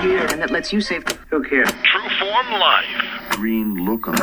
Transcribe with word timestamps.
here 0.00 0.26
and 0.26 0.40
that 0.40 0.50
lets 0.50 0.72
you 0.72 0.80
save. 0.80 1.04
Who 1.30 1.42
cares? 1.42 1.70
True 1.82 2.08
Form 2.18 2.52
Life. 2.52 3.30
Green 3.30 3.76
lookum. 3.76 4.16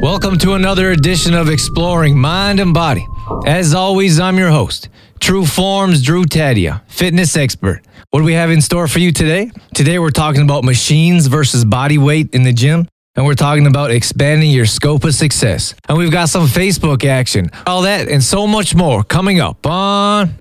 Welcome 0.00 0.38
to 0.38 0.54
another 0.54 0.90
edition 0.90 1.34
of 1.34 1.48
Exploring 1.48 2.18
Mind 2.18 2.60
and 2.60 2.72
Body. 2.72 3.06
As 3.46 3.74
always, 3.74 4.20
I'm 4.20 4.38
your 4.38 4.50
host, 4.50 4.88
True 5.20 5.44
Forms 5.44 6.02
Drew 6.02 6.24
Tadia, 6.24 6.82
fitness 6.88 7.36
expert. 7.36 7.82
What 8.10 8.20
do 8.20 8.24
we 8.24 8.34
have 8.34 8.50
in 8.50 8.60
store 8.60 8.88
for 8.88 8.98
you 8.98 9.12
today? 9.12 9.50
Today, 9.74 9.98
we're 9.98 10.10
talking 10.10 10.42
about 10.42 10.64
machines 10.64 11.26
versus 11.26 11.64
body 11.64 11.98
weight 11.98 12.34
in 12.34 12.44
the 12.44 12.52
gym. 12.52 12.88
And 13.16 13.24
we're 13.24 13.34
talking 13.34 13.66
about 13.66 13.90
expanding 13.90 14.50
your 14.50 14.66
scope 14.66 15.04
of 15.04 15.14
success. 15.14 15.74
And 15.88 15.96
we've 15.96 16.10
got 16.10 16.28
some 16.28 16.46
Facebook 16.46 17.04
action. 17.04 17.50
All 17.66 17.82
that 17.82 18.08
and 18.08 18.22
so 18.22 18.46
much 18.46 18.74
more 18.74 19.02
coming 19.02 19.40
up 19.40 19.66
on. 19.66 20.34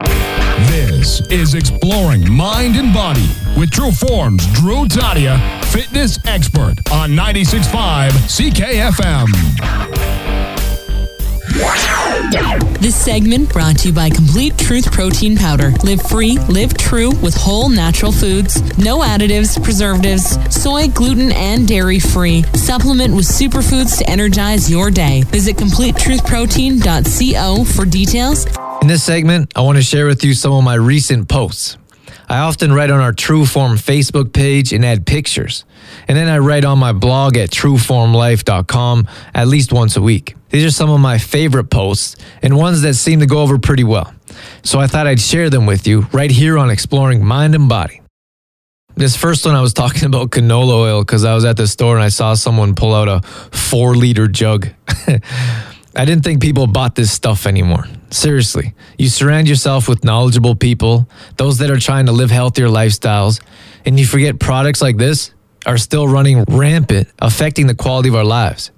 This 0.67 1.21
is 1.29 1.53
Exploring 1.53 2.29
Mind 2.31 2.75
and 2.75 2.93
Body 2.93 3.29
with 3.57 3.71
True 3.71 3.91
Forms 3.91 4.45
Drew 4.53 4.85
Tadia, 4.85 5.39
fitness 5.65 6.17
expert 6.25 6.75
on 6.91 7.11
96.5 7.11 8.11
CKFM. 8.27 9.25
This 12.35 12.95
segment 12.95 13.53
brought 13.53 13.77
to 13.79 13.87
you 13.87 13.93
by 13.93 14.09
Complete 14.09 14.57
Truth 14.57 14.91
Protein 14.91 15.37
Powder. 15.37 15.71
Live 15.83 16.01
free, 16.01 16.37
live 16.49 16.77
true 16.77 17.11
with 17.21 17.33
whole 17.33 17.69
natural 17.69 18.11
foods. 18.11 18.61
No 18.77 18.99
additives, 18.99 19.61
preservatives, 19.63 20.37
soy, 20.53 20.89
gluten, 20.89 21.31
and 21.31 21.65
dairy 21.65 21.99
free. 21.99 22.43
Supplement 22.53 23.15
with 23.15 23.25
superfoods 23.25 23.99
to 23.99 24.09
energize 24.09 24.69
your 24.69 24.91
day. 24.91 25.23
Visit 25.27 25.55
CompleteTruthProtein.co 25.55 27.63
for 27.63 27.85
details. 27.85 28.45
In 28.81 28.87
this 28.87 29.03
segment, 29.03 29.53
I 29.55 29.61
want 29.61 29.77
to 29.77 29.83
share 29.83 30.05
with 30.05 30.25
you 30.25 30.33
some 30.33 30.51
of 30.51 30.63
my 30.63 30.75
recent 30.75 31.29
posts. 31.29 31.77
I 32.27 32.39
often 32.39 32.73
write 32.73 32.91
on 32.91 32.99
our 32.99 33.13
True 33.13 33.45
Form 33.45 33.77
Facebook 33.77 34.33
page 34.33 34.73
and 34.73 34.83
add 34.83 35.05
pictures. 35.05 35.63
And 36.07 36.17
then 36.17 36.27
I 36.27 36.39
write 36.39 36.65
on 36.65 36.79
my 36.79 36.91
blog 36.91 37.37
at 37.37 37.51
trueformlife.com 37.51 39.07
at 39.33 39.47
least 39.47 39.71
once 39.71 39.95
a 39.95 40.01
week. 40.01 40.35
These 40.55 40.63
are 40.63 40.71
some 40.71 40.89
of 40.89 41.01
my 41.01 41.17
favorite 41.17 41.65
posts 41.65 42.15
and 42.41 42.55
ones 42.55 42.83
that 42.83 42.93
seem 42.93 43.19
to 43.19 43.25
go 43.25 43.39
over 43.39 43.59
pretty 43.59 43.83
well. 43.83 44.13
So 44.63 44.79
I 44.79 44.87
thought 44.87 45.05
I'd 45.05 45.19
share 45.19 45.49
them 45.49 45.65
with 45.65 45.85
you 45.85 46.07
right 46.13 46.31
here 46.31 46.57
on 46.57 46.69
Exploring 46.69 47.25
Mind 47.25 47.55
and 47.55 47.67
Body. 47.67 48.01
This 48.95 49.17
first 49.17 49.45
one, 49.45 49.53
I 49.53 49.59
was 49.59 49.73
talking 49.73 50.05
about 50.05 50.29
canola 50.29 50.75
oil 50.75 51.01
because 51.01 51.25
I 51.25 51.35
was 51.35 51.43
at 51.43 51.57
the 51.57 51.67
store 51.67 51.95
and 51.95 52.03
I 52.05 52.07
saw 52.07 52.35
someone 52.35 52.73
pull 52.73 52.95
out 52.95 53.09
a 53.09 53.19
four 53.51 53.95
liter 53.95 54.29
jug. 54.29 54.69
I 54.87 56.05
didn't 56.05 56.23
think 56.23 56.41
people 56.41 56.67
bought 56.67 56.95
this 56.95 57.11
stuff 57.11 57.47
anymore. 57.47 57.83
Seriously, 58.09 58.75
you 58.97 59.09
surround 59.09 59.49
yourself 59.49 59.89
with 59.89 60.05
knowledgeable 60.05 60.55
people, 60.55 61.09
those 61.35 61.57
that 61.57 61.69
are 61.69 61.79
trying 61.81 62.05
to 62.05 62.13
live 62.13 62.31
healthier 62.31 62.69
lifestyles, 62.69 63.41
and 63.83 63.99
you 63.99 64.05
forget 64.05 64.39
products 64.39 64.81
like 64.81 64.95
this 64.95 65.33
are 65.65 65.77
still 65.77 66.07
running 66.07 66.45
rampant, 66.47 67.09
affecting 67.19 67.67
the 67.67 67.75
quality 67.75 68.07
of 68.07 68.15
our 68.15 68.23
lives. 68.23 68.71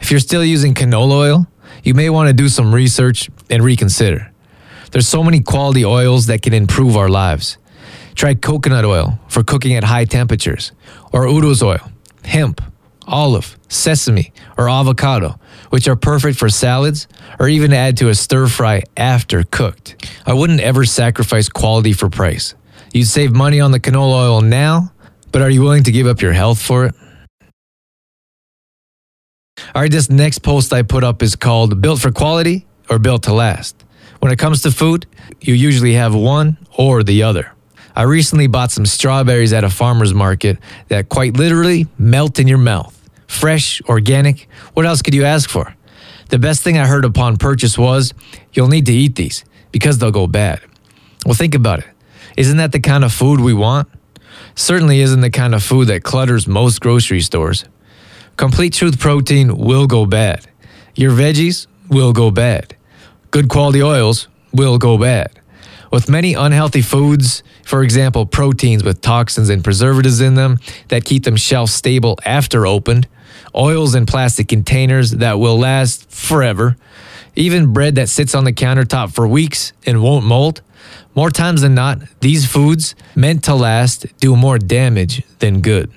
If 0.00 0.10
you're 0.10 0.20
still 0.20 0.44
using 0.44 0.74
canola 0.74 1.12
oil, 1.12 1.46
you 1.84 1.94
may 1.94 2.10
want 2.10 2.28
to 2.28 2.32
do 2.32 2.48
some 2.48 2.74
research 2.74 3.30
and 3.48 3.62
reconsider. 3.62 4.32
There's 4.90 5.08
so 5.08 5.22
many 5.22 5.40
quality 5.40 5.84
oils 5.84 6.26
that 6.26 6.42
can 6.42 6.52
improve 6.52 6.96
our 6.96 7.08
lives. 7.08 7.58
Try 8.14 8.34
coconut 8.34 8.84
oil 8.84 9.18
for 9.28 9.44
cooking 9.44 9.76
at 9.76 9.84
high 9.84 10.04
temperatures, 10.04 10.72
or 11.12 11.28
udo's 11.28 11.62
oil, 11.62 11.92
hemp, 12.24 12.60
olive, 13.06 13.58
sesame, 13.68 14.32
or 14.58 14.68
avocado, 14.68 15.38
which 15.70 15.86
are 15.88 15.96
perfect 15.96 16.38
for 16.38 16.48
salads 16.48 17.06
or 17.38 17.48
even 17.48 17.72
add 17.72 17.96
to 17.98 18.08
a 18.08 18.14
stir 18.14 18.46
fry 18.46 18.82
after 18.96 19.44
cooked. 19.44 20.06
I 20.26 20.32
wouldn't 20.32 20.60
ever 20.60 20.84
sacrifice 20.84 21.48
quality 21.48 21.92
for 21.92 22.10
price. 22.10 22.54
You'd 22.92 23.06
save 23.06 23.32
money 23.32 23.60
on 23.60 23.70
the 23.70 23.80
canola 23.80 24.30
oil 24.30 24.40
now, 24.40 24.92
but 25.30 25.42
are 25.42 25.50
you 25.50 25.62
willing 25.62 25.84
to 25.84 25.92
give 25.92 26.06
up 26.06 26.20
your 26.20 26.32
health 26.32 26.60
for 26.60 26.86
it? 26.86 26.94
All 29.72 29.82
right, 29.82 29.90
this 29.90 30.10
next 30.10 30.40
post 30.40 30.72
I 30.72 30.82
put 30.82 31.04
up 31.04 31.22
is 31.22 31.36
called 31.36 31.80
Built 31.80 32.00
for 32.00 32.10
Quality 32.10 32.66
or 32.88 32.98
Built 32.98 33.22
to 33.24 33.32
Last. 33.32 33.84
When 34.18 34.32
it 34.32 34.38
comes 34.38 34.62
to 34.62 34.72
food, 34.72 35.06
you 35.40 35.54
usually 35.54 35.92
have 35.94 36.12
one 36.12 36.58
or 36.76 37.04
the 37.04 37.22
other. 37.22 37.52
I 37.94 38.02
recently 38.02 38.48
bought 38.48 38.72
some 38.72 38.84
strawberries 38.84 39.52
at 39.52 39.62
a 39.62 39.70
farmer's 39.70 40.12
market 40.12 40.58
that 40.88 41.08
quite 41.08 41.36
literally 41.36 41.86
melt 41.98 42.40
in 42.40 42.48
your 42.48 42.58
mouth. 42.58 42.96
Fresh, 43.28 43.80
organic, 43.82 44.48
what 44.74 44.86
else 44.86 45.02
could 45.02 45.14
you 45.14 45.24
ask 45.24 45.48
for? 45.48 45.76
The 46.30 46.38
best 46.40 46.62
thing 46.62 46.76
I 46.76 46.86
heard 46.86 47.04
upon 47.04 47.36
purchase 47.36 47.78
was, 47.78 48.12
you'll 48.52 48.68
need 48.68 48.86
to 48.86 48.92
eat 48.92 49.14
these 49.14 49.44
because 49.70 49.98
they'll 49.98 50.10
go 50.10 50.26
bad. 50.26 50.60
Well, 51.24 51.34
think 51.34 51.54
about 51.54 51.78
it. 51.78 51.88
Isn't 52.36 52.56
that 52.56 52.72
the 52.72 52.80
kind 52.80 53.04
of 53.04 53.12
food 53.12 53.38
we 53.38 53.54
want? 53.54 53.88
Certainly 54.56 55.00
isn't 55.00 55.20
the 55.20 55.30
kind 55.30 55.54
of 55.54 55.62
food 55.62 55.86
that 55.88 56.02
clutters 56.02 56.48
most 56.48 56.80
grocery 56.80 57.20
stores. 57.20 57.66
Complete 58.40 58.72
Truth 58.72 58.98
protein 58.98 59.54
will 59.54 59.86
go 59.86 60.06
bad. 60.06 60.46
Your 60.94 61.12
veggies 61.12 61.66
will 61.90 62.14
go 62.14 62.30
bad. 62.30 62.74
Good 63.30 63.50
quality 63.50 63.82
oils 63.82 64.28
will 64.50 64.78
go 64.78 64.96
bad. 64.96 65.38
With 65.92 66.08
many 66.08 66.32
unhealthy 66.32 66.80
foods, 66.80 67.42
for 67.66 67.82
example, 67.82 68.24
proteins 68.24 68.82
with 68.82 69.02
toxins 69.02 69.50
and 69.50 69.62
preservatives 69.62 70.22
in 70.22 70.36
them 70.36 70.58
that 70.88 71.04
keep 71.04 71.24
them 71.24 71.36
shelf 71.36 71.68
stable 71.68 72.18
after 72.24 72.66
opened, 72.66 73.06
oils 73.54 73.94
in 73.94 74.06
plastic 74.06 74.48
containers 74.48 75.10
that 75.10 75.38
will 75.38 75.58
last 75.58 76.10
forever, 76.10 76.78
even 77.36 77.74
bread 77.74 77.96
that 77.96 78.08
sits 78.08 78.34
on 78.34 78.44
the 78.44 78.54
countertop 78.54 79.12
for 79.12 79.28
weeks 79.28 79.74
and 79.84 80.02
won't 80.02 80.24
mold. 80.24 80.62
More 81.14 81.30
times 81.30 81.60
than 81.60 81.74
not, 81.74 81.98
these 82.20 82.50
foods, 82.50 82.94
meant 83.14 83.44
to 83.44 83.54
last, 83.54 84.06
do 84.16 84.34
more 84.34 84.56
damage 84.56 85.24
than 85.40 85.60
good. 85.60 85.92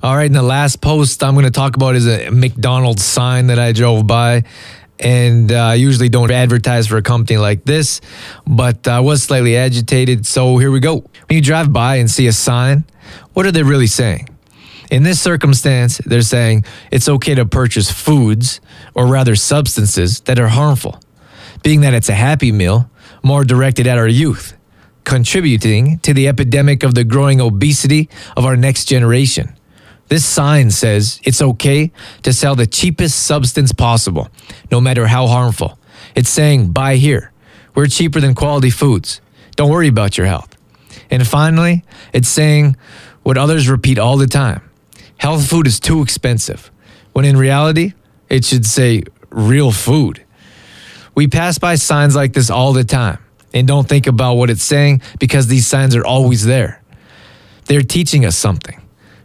All 0.00 0.14
right, 0.14 0.26
and 0.26 0.34
the 0.34 0.42
last 0.42 0.80
post 0.80 1.24
I'm 1.24 1.34
going 1.34 1.44
to 1.44 1.50
talk 1.50 1.74
about 1.74 1.96
is 1.96 2.06
a 2.06 2.30
McDonald's 2.30 3.04
sign 3.04 3.48
that 3.48 3.58
I 3.58 3.72
drove 3.72 4.06
by. 4.06 4.44
And 5.00 5.50
uh, 5.50 5.56
I 5.56 5.74
usually 5.74 6.08
don't 6.08 6.30
advertise 6.30 6.86
for 6.86 6.98
a 6.98 7.02
company 7.02 7.36
like 7.36 7.64
this, 7.64 8.00
but 8.46 8.86
I 8.86 9.00
was 9.00 9.24
slightly 9.24 9.56
agitated. 9.56 10.24
So 10.24 10.58
here 10.58 10.70
we 10.70 10.78
go. 10.78 10.98
When 10.98 11.36
you 11.36 11.42
drive 11.42 11.72
by 11.72 11.96
and 11.96 12.08
see 12.08 12.28
a 12.28 12.32
sign, 12.32 12.84
what 13.32 13.44
are 13.44 13.50
they 13.50 13.64
really 13.64 13.88
saying? 13.88 14.28
In 14.88 15.02
this 15.02 15.20
circumstance, 15.20 15.98
they're 15.98 16.22
saying 16.22 16.64
it's 16.92 17.08
okay 17.08 17.34
to 17.34 17.44
purchase 17.44 17.90
foods, 17.90 18.60
or 18.94 19.06
rather 19.06 19.34
substances, 19.34 20.20
that 20.22 20.38
are 20.38 20.48
harmful, 20.48 21.00
being 21.64 21.80
that 21.80 21.92
it's 21.92 22.08
a 22.08 22.14
happy 22.14 22.52
meal, 22.52 22.88
more 23.24 23.44
directed 23.44 23.88
at 23.88 23.98
our 23.98 24.08
youth, 24.08 24.56
contributing 25.02 25.98
to 26.00 26.14
the 26.14 26.28
epidemic 26.28 26.82
of 26.84 26.94
the 26.94 27.04
growing 27.04 27.40
obesity 27.40 28.08
of 28.36 28.44
our 28.44 28.56
next 28.56 28.86
generation. 28.86 29.57
This 30.08 30.24
sign 30.24 30.70
says 30.70 31.20
it's 31.24 31.42
okay 31.42 31.92
to 32.22 32.32
sell 32.32 32.54
the 32.54 32.66
cheapest 32.66 33.18
substance 33.18 33.72
possible, 33.72 34.28
no 34.70 34.80
matter 34.80 35.06
how 35.06 35.26
harmful. 35.26 35.78
It's 36.14 36.30
saying, 36.30 36.72
buy 36.72 36.96
here. 36.96 37.32
We're 37.74 37.86
cheaper 37.86 38.20
than 38.20 38.34
quality 38.34 38.70
foods. 38.70 39.20
Don't 39.56 39.70
worry 39.70 39.88
about 39.88 40.16
your 40.16 40.26
health. 40.26 40.56
And 41.10 41.26
finally, 41.26 41.84
it's 42.12 42.28
saying 42.28 42.76
what 43.22 43.36
others 43.36 43.68
repeat 43.68 43.98
all 43.98 44.16
the 44.16 44.26
time 44.26 44.62
health 45.18 45.48
food 45.48 45.66
is 45.66 45.80
too 45.80 46.00
expensive, 46.00 46.70
when 47.12 47.24
in 47.24 47.36
reality, 47.36 47.92
it 48.28 48.44
should 48.44 48.64
say 48.64 49.02
real 49.30 49.72
food. 49.72 50.24
We 51.14 51.26
pass 51.26 51.58
by 51.58 51.74
signs 51.74 52.14
like 52.14 52.32
this 52.32 52.50
all 52.50 52.72
the 52.72 52.84
time 52.84 53.18
and 53.52 53.66
don't 53.66 53.88
think 53.88 54.06
about 54.06 54.34
what 54.34 54.50
it's 54.50 54.62
saying 54.62 55.02
because 55.18 55.48
these 55.48 55.66
signs 55.66 55.96
are 55.96 56.06
always 56.06 56.44
there. 56.44 56.82
They're 57.64 57.82
teaching 57.82 58.24
us 58.24 58.36
something. 58.36 58.80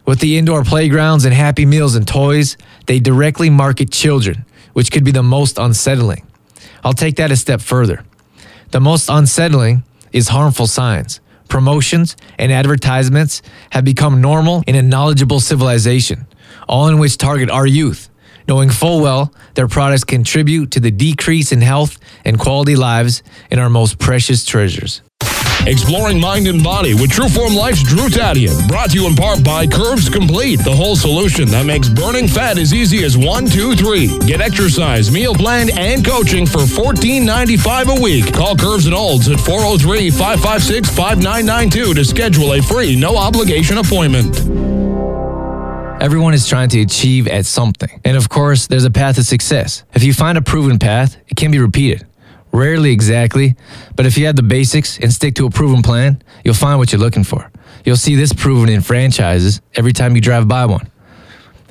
With 0.06 0.20
the 0.20 0.36
indoor 0.36 0.64
playgrounds 0.64 1.24
and 1.24 1.32
happy 1.32 1.64
meals 1.64 1.94
and 1.94 2.06
toys, 2.06 2.56
they 2.86 3.00
directly 3.00 3.48
market 3.48 3.90
children, 3.90 4.44
which 4.74 4.92
could 4.92 5.04
be 5.04 5.12
the 5.12 5.22
most 5.22 5.58
unsettling. 5.58 6.26
I'll 6.82 6.92
take 6.92 7.16
that 7.16 7.32
a 7.32 7.36
step 7.36 7.62
further. 7.62 8.04
The 8.70 8.80
most 8.80 9.08
unsettling 9.08 9.84
is 10.12 10.28
harmful 10.28 10.66
signs. 10.66 11.20
Promotions 11.48 12.16
and 12.38 12.52
advertisements 12.52 13.40
have 13.70 13.84
become 13.84 14.20
normal 14.20 14.62
in 14.66 14.74
a 14.74 14.82
knowledgeable 14.82 15.40
civilization, 15.40 16.26
all 16.68 16.88
in 16.88 16.98
which 16.98 17.16
target 17.16 17.48
our 17.48 17.66
youth, 17.66 18.10
knowing 18.46 18.68
full 18.68 19.00
well 19.00 19.32
their 19.54 19.68
products 19.68 20.04
contribute 20.04 20.70
to 20.72 20.80
the 20.80 20.90
decrease 20.90 21.52
in 21.52 21.62
health 21.62 21.98
and 22.24 22.38
quality 22.38 22.76
lives 22.76 23.22
in 23.50 23.58
our 23.58 23.70
most 23.70 23.98
precious 23.98 24.44
treasures. 24.44 25.00
Exploring 25.66 26.20
mind 26.20 26.46
and 26.46 26.62
body 26.62 26.92
with 26.92 27.10
True 27.10 27.28
Form 27.28 27.54
Life's 27.54 27.82
Drew 27.82 28.08
Tadian. 28.08 28.68
Brought 28.68 28.90
to 28.90 29.00
you 29.00 29.06
in 29.06 29.14
part 29.14 29.42
by 29.42 29.66
Curves 29.66 30.10
Complete, 30.10 30.60
the 30.60 30.74
whole 30.74 30.94
solution 30.94 31.48
that 31.48 31.64
makes 31.64 31.88
burning 31.88 32.28
fat 32.28 32.58
as 32.58 32.74
easy 32.74 33.02
as 33.02 33.16
one, 33.16 33.46
two, 33.46 33.74
three. 33.74 34.18
Get 34.26 34.42
exercise, 34.42 35.10
meal 35.10 35.34
plan, 35.34 35.70
and 35.78 36.04
coaching 36.04 36.44
for 36.44 36.58
$14.95 36.58 37.98
a 37.98 38.02
week. 38.02 38.34
Call 38.34 38.56
Curves 38.56 38.84
and 38.84 38.94
Olds 38.94 39.30
at 39.30 39.40
403 39.40 40.10
556 40.10 40.88
5992 40.90 41.94
to 41.94 42.04
schedule 42.04 42.52
a 42.52 42.62
free, 42.62 42.94
no 42.94 43.16
obligation 43.16 43.78
appointment. 43.78 44.36
Everyone 46.02 46.34
is 46.34 46.46
trying 46.46 46.68
to 46.70 46.82
achieve 46.82 47.26
at 47.26 47.46
something. 47.46 47.88
And 48.04 48.18
of 48.18 48.28
course, 48.28 48.66
there's 48.66 48.84
a 48.84 48.90
path 48.90 49.14
to 49.14 49.24
success. 49.24 49.84
If 49.94 50.02
you 50.02 50.12
find 50.12 50.36
a 50.36 50.42
proven 50.42 50.78
path, 50.78 51.16
it 51.28 51.36
can 51.36 51.50
be 51.50 51.58
repeated. 51.58 52.06
Rarely 52.54 52.92
exactly, 52.92 53.56
but 53.96 54.06
if 54.06 54.16
you 54.16 54.26
have 54.26 54.36
the 54.36 54.42
basics 54.44 54.96
and 55.00 55.12
stick 55.12 55.34
to 55.34 55.46
a 55.46 55.50
proven 55.50 55.82
plan, 55.82 56.22
you'll 56.44 56.54
find 56.54 56.78
what 56.78 56.92
you're 56.92 57.00
looking 57.00 57.24
for. 57.24 57.50
You'll 57.84 57.96
see 57.96 58.14
this 58.14 58.32
proven 58.32 58.68
in 58.68 58.80
franchises 58.80 59.60
every 59.74 59.92
time 59.92 60.14
you 60.14 60.20
drive 60.20 60.46
by 60.46 60.64
one. 60.66 60.88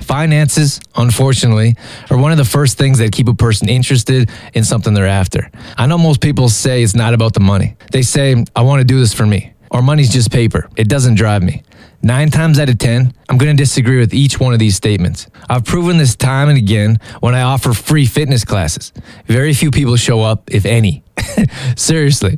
Finances, 0.02 0.82
unfortunately, 0.94 1.78
are 2.12 2.18
one 2.18 2.34
of 2.34 2.38
the 2.38 2.44
first 2.44 2.78
things 2.78 2.98
that 2.98 3.14
keep 3.14 3.30
a 3.30 3.34
person 3.34 3.70
interested 3.70 4.30
in 4.54 4.66
something 4.66 4.94
they're 4.94 5.08
after. 5.08 5.50
I 5.78 5.88
know 5.88 5.98
most 5.98 6.20
people 6.20 6.50
say 6.50 6.84
it's 6.84 6.94
not 6.94 7.14
about 7.14 7.34
the 7.34 7.40
money. 7.40 7.78
They 7.94 8.02
say, 8.02 8.44
I 8.54 8.64
want 8.64 8.82
to 8.82 8.86
do 8.86 9.00
this 9.00 9.14
for 9.14 9.26
me, 9.26 9.54
or 9.74 9.81
money's 9.81 10.14
just 10.14 10.31
paper. 10.31 10.70
It 10.78 10.88
doesn't 10.88 11.16
drive 11.16 11.44
me. 11.44 11.64
Nine 12.02 12.30
times 12.30 12.60
out 12.60 12.70
of 12.70 12.78
10, 12.78 13.14
I'm 13.30 13.38
going 13.38 13.56
to 13.56 13.62
disagree 13.62 13.98
with 13.98 14.14
each 14.14 14.40
one 14.40 14.54
of 14.54 14.60
these 14.60 14.75
statements. 14.75 15.28
I've 15.50 15.66
proven 15.66 15.98
this 15.98 16.16
time 16.16 16.50
and 16.50 16.58
again 16.58 17.00
when 17.22 17.34
I 17.34 17.42
offer 17.42 17.74
free 17.74 18.06
fitness 18.06 18.46
classes. 18.46 18.94
Very 19.25 19.54
few 19.54 19.72
people 19.72 19.96
show 19.96 20.22
up, 20.22 20.54
if 20.54 20.66
any. 20.66 21.04
Seriously, 21.75 22.38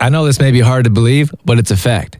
I 0.00 0.08
know 0.08 0.24
this 0.24 0.40
may 0.40 0.50
be 0.50 0.60
hard 0.60 0.84
to 0.84 0.90
believe, 0.90 1.30
but 1.44 1.58
it's 1.58 1.70
a 1.70 1.76
fact. 1.76 2.18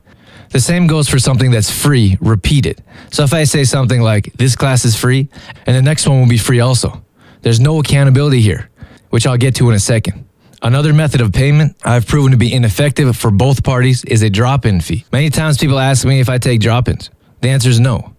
The 0.51 0.61
same 0.61 0.87
goes 0.87 1.09
for 1.09 1.19
something 1.19 1.51
that's 1.51 1.71
free, 1.71 2.19
repeated. 2.21 2.83
So 3.11 3.25
if 3.25 3.33
I 3.33 3.45
say 3.45 3.65
something 3.65 4.03
like, 4.03 4.31
this 4.35 4.55
class 4.55 4.85
is 4.85 4.95
free, 4.95 5.31
and 5.67 5.75
the 5.75 5.83
next 5.83 6.07
one 6.07 6.21
will 6.21 6.29
be 6.29 6.37
free 6.37 6.61
also, 6.61 7.03
there's 7.41 7.59
no 7.59 7.81
accountability 7.81 8.43
here, 8.43 8.69
which 9.09 9.27
I'll 9.27 9.39
get 9.39 9.55
to 9.57 9.71
in 9.71 9.75
a 9.75 9.81
second. 9.81 10.27
Another 10.65 10.93
method 10.93 11.21
of 11.21 11.33
payment 11.33 11.77
I've 11.83 12.07
proven 12.07 12.31
to 12.31 12.39
be 12.39 12.53
ineffective 12.53 13.17
for 13.17 13.33
both 13.33 13.65
parties 13.65 14.05
is 14.05 14.23
a 14.23 14.31
drop 14.31 14.65
in 14.65 14.81
fee. 14.81 15.05
Many 15.11 15.29
times 15.29 15.59
people 15.59 15.77
ask 15.77 16.07
me 16.07 16.21
if 16.21 16.29
I 16.29 16.39
take 16.39 16.61
drop 16.61 16.89
ins. 16.89 17.11
The 17.41 17.49
answer 17.49 17.69
is 17.69 17.81
no. 17.81 18.15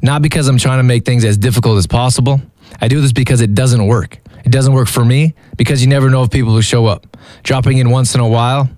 Not 0.00 0.22
because 0.22 0.48
I'm 0.48 0.56
trying 0.56 0.78
to 0.78 0.84
make 0.84 1.04
things 1.04 1.22
as 1.22 1.36
difficult 1.36 1.76
as 1.76 1.86
possible. 1.86 2.40
I 2.80 2.88
do 2.88 3.02
this 3.02 3.12
because 3.12 3.42
it 3.42 3.54
doesn't 3.54 3.86
work. 3.86 4.18
It 4.42 4.50
doesn't 4.50 4.72
work 4.72 4.88
for 4.88 5.04
me 5.04 5.34
because 5.58 5.82
you 5.82 5.88
never 5.88 6.08
know 6.08 6.22
if 6.22 6.30
people 6.30 6.54
will 6.54 6.62
show 6.62 6.86
up. 6.86 7.14
Dropping 7.42 7.76
in 7.76 7.90
once 7.90 8.14
in 8.14 8.22
a 8.22 8.28
while 8.28 8.70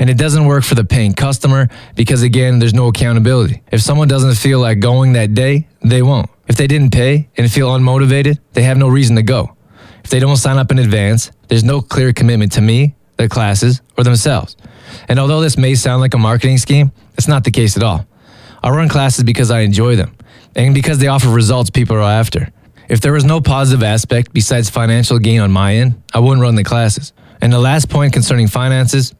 and 0.00 0.10
it 0.10 0.18
doesn't 0.18 0.44
work 0.44 0.64
for 0.64 0.74
the 0.74 0.84
paying 0.84 1.14
customer 1.14 1.68
because, 1.94 2.22
again, 2.22 2.58
there's 2.58 2.74
no 2.74 2.88
accountability. 2.88 3.62
If 3.70 3.80
someone 3.80 4.08
doesn't 4.08 4.34
feel 4.34 4.58
like 4.58 4.80
going 4.80 5.12
that 5.12 5.34
day, 5.34 5.68
they 5.82 6.02
won't. 6.02 6.28
If 6.48 6.56
they 6.56 6.66
didn't 6.66 6.90
pay 6.90 7.28
and 7.36 7.50
feel 7.50 7.70
unmotivated, 7.70 8.40
they 8.54 8.62
have 8.62 8.76
no 8.76 8.88
reason 8.88 9.14
to 9.16 9.22
go. 9.22 9.55
If 10.06 10.10
they 10.10 10.20
don't 10.20 10.36
sign 10.36 10.56
up 10.56 10.70
in 10.70 10.78
advance, 10.78 11.32
there's 11.48 11.64
no 11.64 11.80
clear 11.80 12.12
commitment 12.12 12.52
to 12.52 12.60
me, 12.60 12.94
the 13.16 13.28
classes, 13.28 13.82
or 13.98 14.04
themselves. 14.04 14.56
And 15.08 15.18
although 15.18 15.40
this 15.40 15.58
may 15.58 15.74
sound 15.74 16.00
like 16.00 16.14
a 16.14 16.18
marketing 16.18 16.58
scheme, 16.58 16.92
it's 17.18 17.26
not 17.26 17.42
the 17.42 17.50
case 17.50 17.76
at 17.76 17.82
all. 17.82 18.06
I 18.62 18.70
run 18.70 18.88
classes 18.88 19.24
because 19.24 19.50
I 19.50 19.62
enjoy 19.62 19.96
them 19.96 20.16
and 20.54 20.76
because 20.76 20.98
they 20.98 21.08
offer 21.08 21.28
results 21.28 21.70
people 21.70 21.96
are 21.96 22.02
after. 22.02 22.52
If 22.88 23.00
there 23.00 23.12
was 23.12 23.24
no 23.24 23.40
positive 23.40 23.82
aspect 23.82 24.32
besides 24.32 24.70
financial 24.70 25.18
gain 25.18 25.40
on 25.40 25.50
my 25.50 25.74
end, 25.74 26.00
I 26.14 26.20
wouldn't 26.20 26.40
run 26.40 26.54
the 26.54 26.62
classes. 26.62 27.12
And 27.40 27.52
the 27.52 27.58
last 27.58 27.90
point 27.90 28.12
concerning 28.12 28.46
finances, 28.46 29.12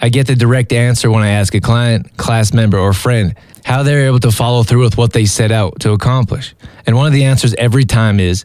I 0.00 0.08
get 0.08 0.26
the 0.26 0.34
direct 0.34 0.72
answer 0.72 1.08
when 1.08 1.22
I 1.22 1.28
ask 1.28 1.54
a 1.54 1.60
client, 1.60 2.16
class 2.16 2.52
member, 2.52 2.80
or 2.80 2.92
friend 2.92 3.36
how 3.64 3.84
they're 3.84 4.06
able 4.06 4.18
to 4.18 4.32
follow 4.32 4.64
through 4.64 4.82
with 4.82 4.98
what 4.98 5.12
they 5.12 5.24
set 5.24 5.52
out 5.52 5.78
to 5.80 5.92
accomplish. 5.92 6.54
And 6.84 6.96
one 6.96 7.06
of 7.06 7.12
the 7.12 7.24
answers 7.24 7.54
every 7.54 7.84
time 7.84 8.18
is 8.18 8.44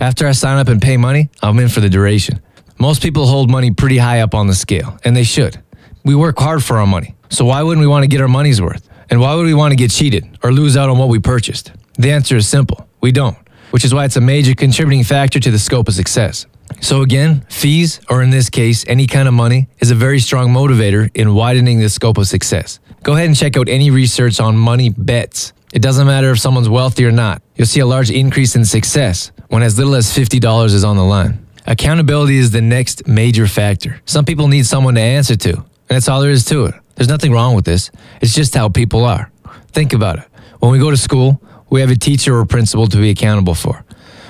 after 0.00 0.26
I 0.26 0.32
sign 0.32 0.58
up 0.58 0.68
and 0.68 0.80
pay 0.80 0.96
money, 0.96 1.30
I'm 1.42 1.58
in 1.58 1.68
for 1.68 1.80
the 1.80 1.88
duration. 1.88 2.40
Most 2.78 3.02
people 3.02 3.26
hold 3.26 3.50
money 3.50 3.70
pretty 3.70 3.98
high 3.98 4.20
up 4.20 4.34
on 4.34 4.46
the 4.46 4.54
scale, 4.54 4.98
and 5.04 5.16
they 5.16 5.24
should. 5.24 5.62
We 6.04 6.14
work 6.14 6.38
hard 6.38 6.62
for 6.62 6.78
our 6.78 6.86
money. 6.86 7.14
So 7.30 7.44
why 7.46 7.62
wouldn't 7.62 7.80
we 7.80 7.86
want 7.88 8.04
to 8.04 8.08
get 8.08 8.20
our 8.20 8.28
money's 8.28 8.60
worth? 8.60 8.88
And 9.08 9.20
why 9.20 9.34
would 9.34 9.46
we 9.46 9.54
want 9.54 9.72
to 9.72 9.76
get 9.76 9.90
cheated 9.90 10.38
or 10.42 10.52
lose 10.52 10.76
out 10.76 10.88
on 10.88 10.98
what 10.98 11.08
we 11.08 11.18
purchased? 11.18 11.72
The 11.98 12.12
answer 12.12 12.36
is 12.36 12.48
simple 12.48 12.86
we 13.00 13.12
don't, 13.12 13.36
which 13.70 13.84
is 13.84 13.94
why 13.94 14.04
it's 14.04 14.16
a 14.16 14.20
major 14.20 14.54
contributing 14.54 15.04
factor 15.04 15.40
to 15.40 15.50
the 15.50 15.58
scope 15.58 15.88
of 15.88 15.94
success. 15.94 16.46
So, 16.80 17.02
again, 17.02 17.46
fees, 17.48 18.00
or 18.10 18.22
in 18.22 18.30
this 18.30 18.50
case, 18.50 18.84
any 18.88 19.06
kind 19.06 19.28
of 19.28 19.34
money, 19.34 19.68
is 19.78 19.90
a 19.90 19.94
very 19.94 20.18
strong 20.18 20.48
motivator 20.50 21.10
in 21.14 21.34
widening 21.34 21.78
the 21.80 21.88
scope 21.88 22.18
of 22.18 22.26
success. 22.26 22.80
Go 23.02 23.14
ahead 23.14 23.26
and 23.26 23.36
check 23.36 23.56
out 23.56 23.68
any 23.68 23.90
research 23.90 24.40
on 24.40 24.56
money 24.56 24.90
bets. 24.90 25.52
It 25.76 25.82
doesn't 25.82 26.06
matter 26.06 26.30
if 26.30 26.40
someone's 26.40 26.70
wealthy 26.70 27.04
or 27.04 27.12
not, 27.12 27.42
you'll 27.54 27.66
see 27.66 27.80
a 27.80 27.86
large 27.86 28.10
increase 28.10 28.56
in 28.56 28.64
success 28.64 29.30
when 29.48 29.62
as 29.62 29.76
little 29.76 29.94
as 29.94 30.06
$50 30.06 30.72
is 30.72 30.84
on 30.84 30.96
the 30.96 31.04
line. 31.04 31.46
Accountability 31.66 32.38
is 32.38 32.50
the 32.50 32.62
next 32.62 33.06
major 33.06 33.46
factor. 33.46 34.00
Some 34.06 34.24
people 34.24 34.48
need 34.48 34.64
someone 34.64 34.94
to 34.94 35.02
answer 35.02 35.36
to, 35.36 35.52
and 35.52 35.66
that's 35.90 36.08
all 36.08 36.22
there 36.22 36.30
is 36.30 36.46
to 36.46 36.64
it. 36.64 36.74
There's 36.94 37.10
nothing 37.10 37.30
wrong 37.30 37.54
with 37.54 37.66
this, 37.66 37.90
it's 38.22 38.34
just 38.34 38.54
how 38.54 38.70
people 38.70 39.04
are. 39.04 39.30
Think 39.72 39.92
about 39.92 40.18
it. 40.18 40.24
When 40.60 40.72
we 40.72 40.78
go 40.78 40.90
to 40.90 40.96
school, 40.96 41.42
we 41.68 41.82
have 41.82 41.90
a 41.90 41.96
teacher 41.96 42.38
or 42.38 42.46
principal 42.46 42.86
to 42.86 42.96
be 42.96 43.10
accountable 43.10 43.54
for. 43.54 43.84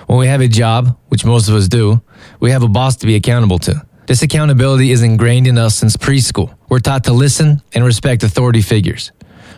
When 0.08 0.18
we 0.18 0.26
have 0.26 0.40
a 0.40 0.48
job, 0.48 0.98
which 1.10 1.24
most 1.24 1.48
of 1.48 1.54
us 1.54 1.68
do, 1.68 2.02
we 2.40 2.50
have 2.50 2.64
a 2.64 2.68
boss 2.68 2.96
to 2.96 3.06
be 3.06 3.14
accountable 3.14 3.60
to. 3.60 3.86
This 4.08 4.22
accountability 4.22 4.90
is 4.90 5.02
ingrained 5.02 5.46
in 5.46 5.58
us 5.58 5.76
since 5.76 5.96
preschool. 5.96 6.56
We're 6.68 6.80
taught 6.80 7.04
to 7.04 7.12
listen 7.12 7.62
and 7.72 7.84
respect 7.84 8.24
authority 8.24 8.62
figures. 8.62 9.12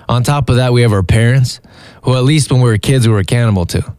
On 0.08 0.22
top 0.22 0.48
of 0.48 0.56
that, 0.56 0.72
we 0.72 0.82
have 0.82 0.92
our 0.92 1.02
parents, 1.02 1.60
who 2.02 2.16
at 2.16 2.24
least 2.24 2.50
when 2.50 2.60
we 2.60 2.68
were 2.68 2.78
kids, 2.78 3.06
we 3.06 3.12
were 3.12 3.20
accountable 3.20 3.66
to. 3.66 3.94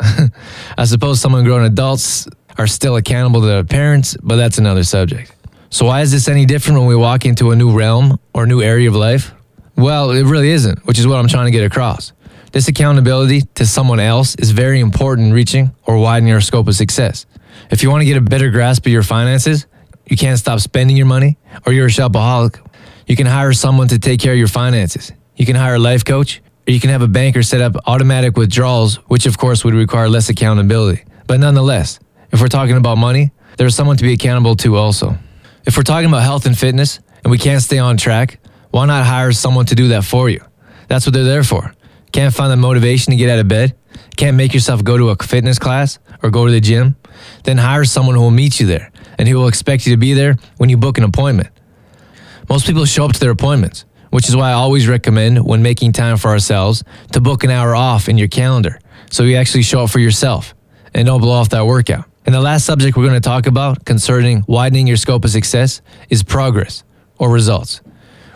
I 0.78 0.84
suppose 0.84 1.20
some 1.20 1.32
grown 1.44 1.64
adults 1.64 2.28
are 2.56 2.66
still 2.66 2.96
accountable 2.96 3.40
to 3.42 3.46
their 3.46 3.64
parents, 3.64 4.16
but 4.22 4.36
that's 4.36 4.58
another 4.58 4.84
subject. 4.84 5.34
So, 5.70 5.86
why 5.86 6.00
is 6.00 6.10
this 6.10 6.28
any 6.28 6.46
different 6.46 6.78
when 6.78 6.88
we 6.88 6.96
walk 6.96 7.24
into 7.24 7.50
a 7.50 7.56
new 7.56 7.76
realm 7.76 8.18
or 8.32 8.46
new 8.46 8.62
area 8.62 8.88
of 8.88 8.96
life? 8.96 9.32
Well, 9.76 10.10
it 10.10 10.24
really 10.24 10.50
isn't, 10.50 10.84
which 10.86 10.98
is 10.98 11.06
what 11.06 11.18
I'm 11.18 11.28
trying 11.28 11.46
to 11.46 11.52
get 11.52 11.64
across. 11.64 12.12
This 12.52 12.66
accountability 12.66 13.42
to 13.56 13.66
someone 13.66 14.00
else 14.00 14.34
is 14.36 14.50
very 14.50 14.80
important 14.80 15.28
in 15.28 15.34
reaching 15.34 15.74
or 15.86 15.98
widening 15.98 16.32
our 16.32 16.40
scope 16.40 16.66
of 16.66 16.74
success. 16.74 17.26
If 17.70 17.82
you 17.82 17.90
want 17.90 18.00
to 18.00 18.06
get 18.06 18.16
a 18.16 18.22
better 18.22 18.50
grasp 18.50 18.86
of 18.86 18.92
your 18.92 19.02
finances, 19.02 19.66
you 20.06 20.16
can't 20.16 20.38
stop 20.38 20.60
spending 20.60 20.96
your 20.96 21.06
money, 21.06 21.36
or 21.66 21.72
you're 21.72 21.86
a 21.86 21.90
shopaholic. 21.90 22.58
You 23.06 23.16
can 23.16 23.26
hire 23.26 23.52
someone 23.52 23.88
to 23.88 23.98
take 23.98 24.20
care 24.20 24.32
of 24.32 24.38
your 24.38 24.48
finances. 24.48 25.12
You 25.38 25.46
can 25.46 25.54
hire 25.54 25.76
a 25.76 25.78
life 25.78 26.04
coach, 26.04 26.42
or 26.66 26.72
you 26.72 26.80
can 26.80 26.90
have 26.90 27.00
a 27.00 27.06
banker 27.06 27.44
set 27.44 27.60
up 27.60 27.76
automatic 27.86 28.36
withdrawals, 28.36 28.96
which 29.08 29.24
of 29.24 29.38
course 29.38 29.64
would 29.64 29.72
require 29.72 30.08
less 30.08 30.28
accountability. 30.28 31.04
But 31.28 31.38
nonetheless, 31.38 32.00
if 32.32 32.40
we're 32.40 32.48
talking 32.48 32.76
about 32.76 32.98
money, 32.98 33.30
there's 33.56 33.76
someone 33.76 33.96
to 33.98 34.02
be 34.02 34.12
accountable 34.12 34.56
to 34.56 34.76
also. 34.76 35.16
If 35.64 35.76
we're 35.76 35.84
talking 35.84 36.08
about 36.08 36.22
health 36.22 36.44
and 36.44 36.58
fitness 36.58 36.98
and 37.22 37.30
we 37.30 37.38
can't 37.38 37.62
stay 37.62 37.78
on 37.78 37.96
track, 37.96 38.40
why 38.72 38.86
not 38.86 39.06
hire 39.06 39.30
someone 39.30 39.66
to 39.66 39.76
do 39.76 39.88
that 39.88 40.04
for 40.04 40.28
you? 40.28 40.44
That's 40.88 41.06
what 41.06 41.14
they're 41.14 41.22
there 41.22 41.44
for. 41.44 41.72
Can't 42.10 42.34
find 42.34 42.50
the 42.50 42.56
motivation 42.56 43.12
to 43.12 43.16
get 43.16 43.30
out 43.30 43.38
of 43.38 43.46
bed? 43.46 43.76
Can't 44.16 44.36
make 44.36 44.54
yourself 44.54 44.82
go 44.82 44.98
to 44.98 45.10
a 45.10 45.16
fitness 45.16 45.60
class 45.60 46.00
or 46.20 46.30
go 46.30 46.46
to 46.46 46.52
the 46.52 46.60
gym? 46.60 46.96
Then 47.44 47.58
hire 47.58 47.84
someone 47.84 48.16
who 48.16 48.22
will 48.22 48.32
meet 48.32 48.58
you 48.58 48.66
there 48.66 48.90
and 49.18 49.28
who 49.28 49.36
will 49.36 49.46
expect 49.46 49.86
you 49.86 49.92
to 49.92 49.98
be 49.98 50.14
there 50.14 50.36
when 50.56 50.68
you 50.68 50.76
book 50.76 50.98
an 50.98 51.04
appointment. 51.04 51.50
Most 52.48 52.66
people 52.66 52.86
show 52.86 53.04
up 53.04 53.12
to 53.12 53.20
their 53.20 53.30
appointments, 53.30 53.84
which 54.10 54.28
is 54.28 54.36
why 54.36 54.50
I 54.50 54.54
always 54.54 54.88
recommend 54.88 55.44
when 55.44 55.62
making 55.62 55.92
time 55.92 56.16
for 56.16 56.28
ourselves 56.28 56.84
to 57.12 57.20
book 57.20 57.44
an 57.44 57.50
hour 57.50 57.74
off 57.74 58.08
in 58.08 58.18
your 58.18 58.28
calendar 58.28 58.78
so 59.10 59.22
you 59.22 59.36
actually 59.36 59.62
show 59.62 59.84
up 59.84 59.90
for 59.90 59.98
yourself 59.98 60.54
and 60.94 61.06
don't 61.06 61.20
blow 61.20 61.32
off 61.32 61.50
that 61.50 61.66
workout. 61.66 62.04
And 62.26 62.34
the 62.34 62.40
last 62.40 62.66
subject 62.66 62.96
we're 62.96 63.08
going 63.08 63.20
to 63.20 63.26
talk 63.26 63.46
about 63.46 63.84
concerning 63.84 64.44
widening 64.46 64.86
your 64.86 64.96
scope 64.96 65.24
of 65.24 65.30
success 65.30 65.80
is 66.10 66.22
progress 66.22 66.84
or 67.18 67.30
results, 67.30 67.80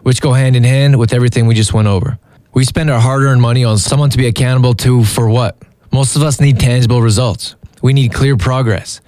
which 0.02 0.20
go 0.20 0.32
hand 0.32 0.56
in 0.56 0.64
hand 0.64 0.98
with 0.98 1.12
everything 1.12 1.46
we 1.46 1.54
just 1.54 1.74
went 1.74 1.88
over. 1.88 2.18
We 2.54 2.64
spend 2.64 2.90
our 2.90 3.00
hard 3.00 3.22
earned 3.22 3.42
money 3.42 3.64
on 3.64 3.78
someone 3.78 4.10
to 4.10 4.18
be 4.18 4.26
accountable 4.26 4.74
to 4.74 5.04
for 5.04 5.28
what? 5.28 5.56
Most 5.92 6.16
of 6.16 6.22
us 6.22 6.40
need 6.40 6.58
tangible 6.58 7.02
results. 7.02 7.56
We 7.82 7.92
need 7.92 8.12
clear 8.12 8.36
progress. 8.36 9.00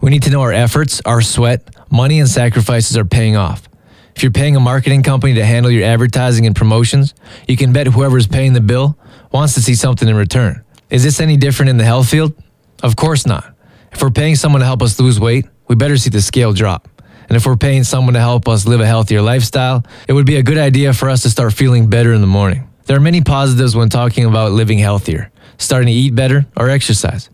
We 0.00 0.10
need 0.10 0.24
to 0.24 0.30
know 0.30 0.42
our 0.42 0.52
efforts, 0.52 1.00
our 1.04 1.22
sweat, 1.22 1.74
money, 1.90 2.18
and 2.18 2.28
sacrifices 2.28 2.96
are 2.96 3.04
paying 3.04 3.36
off. 3.36 3.68
If 4.16 4.22
you're 4.22 4.32
paying 4.32 4.54
a 4.54 4.60
marketing 4.60 5.02
company 5.02 5.34
to 5.34 5.44
handle 5.44 5.70
your 5.70 5.84
advertising 5.84 6.46
and 6.46 6.54
promotions, 6.54 7.14
you 7.48 7.56
can 7.56 7.72
bet 7.72 7.88
whoever's 7.88 8.26
paying 8.26 8.52
the 8.52 8.60
bill 8.60 8.96
wants 9.32 9.54
to 9.54 9.62
see 9.62 9.74
something 9.74 10.08
in 10.08 10.14
return. 10.14 10.64
Is 10.88 11.02
this 11.02 11.20
any 11.20 11.36
different 11.36 11.70
in 11.70 11.78
the 11.78 11.84
health 11.84 12.08
field? 12.08 12.34
Of 12.82 12.94
course 12.94 13.26
not. 13.26 13.52
If 13.92 14.02
we're 14.02 14.10
paying 14.10 14.36
someone 14.36 14.60
to 14.60 14.66
help 14.66 14.82
us 14.82 15.00
lose 15.00 15.18
weight, 15.18 15.46
we 15.66 15.74
better 15.74 15.96
see 15.96 16.10
the 16.10 16.22
scale 16.22 16.52
drop. 16.52 16.88
And 17.28 17.36
if 17.36 17.46
we're 17.46 17.56
paying 17.56 17.84
someone 17.84 18.14
to 18.14 18.20
help 18.20 18.48
us 18.48 18.66
live 18.66 18.80
a 18.80 18.86
healthier 18.86 19.22
lifestyle, 19.22 19.84
it 20.06 20.12
would 20.12 20.26
be 20.26 20.36
a 20.36 20.42
good 20.42 20.58
idea 20.58 20.92
for 20.92 21.08
us 21.08 21.22
to 21.22 21.30
start 21.30 21.52
feeling 21.52 21.88
better 21.88 22.12
in 22.12 22.20
the 22.20 22.26
morning. 22.26 22.68
There 22.86 22.96
are 22.96 23.00
many 23.00 23.22
positives 23.22 23.74
when 23.74 23.88
talking 23.88 24.26
about 24.26 24.52
living 24.52 24.78
healthier, 24.78 25.32
starting 25.56 25.88
to 25.88 25.92
eat 25.92 26.14
better 26.14 26.46
or 26.56 26.68
exercise. 26.68 27.30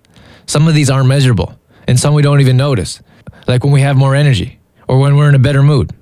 Some 0.47 0.69
of 0.69 0.75
these 0.75 0.89
aren't 0.89 1.09
measurable, 1.09 1.59
and 1.87 1.99
some 1.99 2.15
we 2.15 2.23
don't 2.23 2.41
even 2.41 2.57
notice, 2.57 3.03
like 3.49 3.65
when 3.65 3.73
we 3.73 3.81
have 3.81 3.97
more 3.97 4.15
energy 4.15 4.61
or 4.87 4.99
when 4.99 5.17
we're 5.17 5.29
in 5.29 5.35
a 5.35 5.41
better 5.41 5.63
mood. 5.63 5.93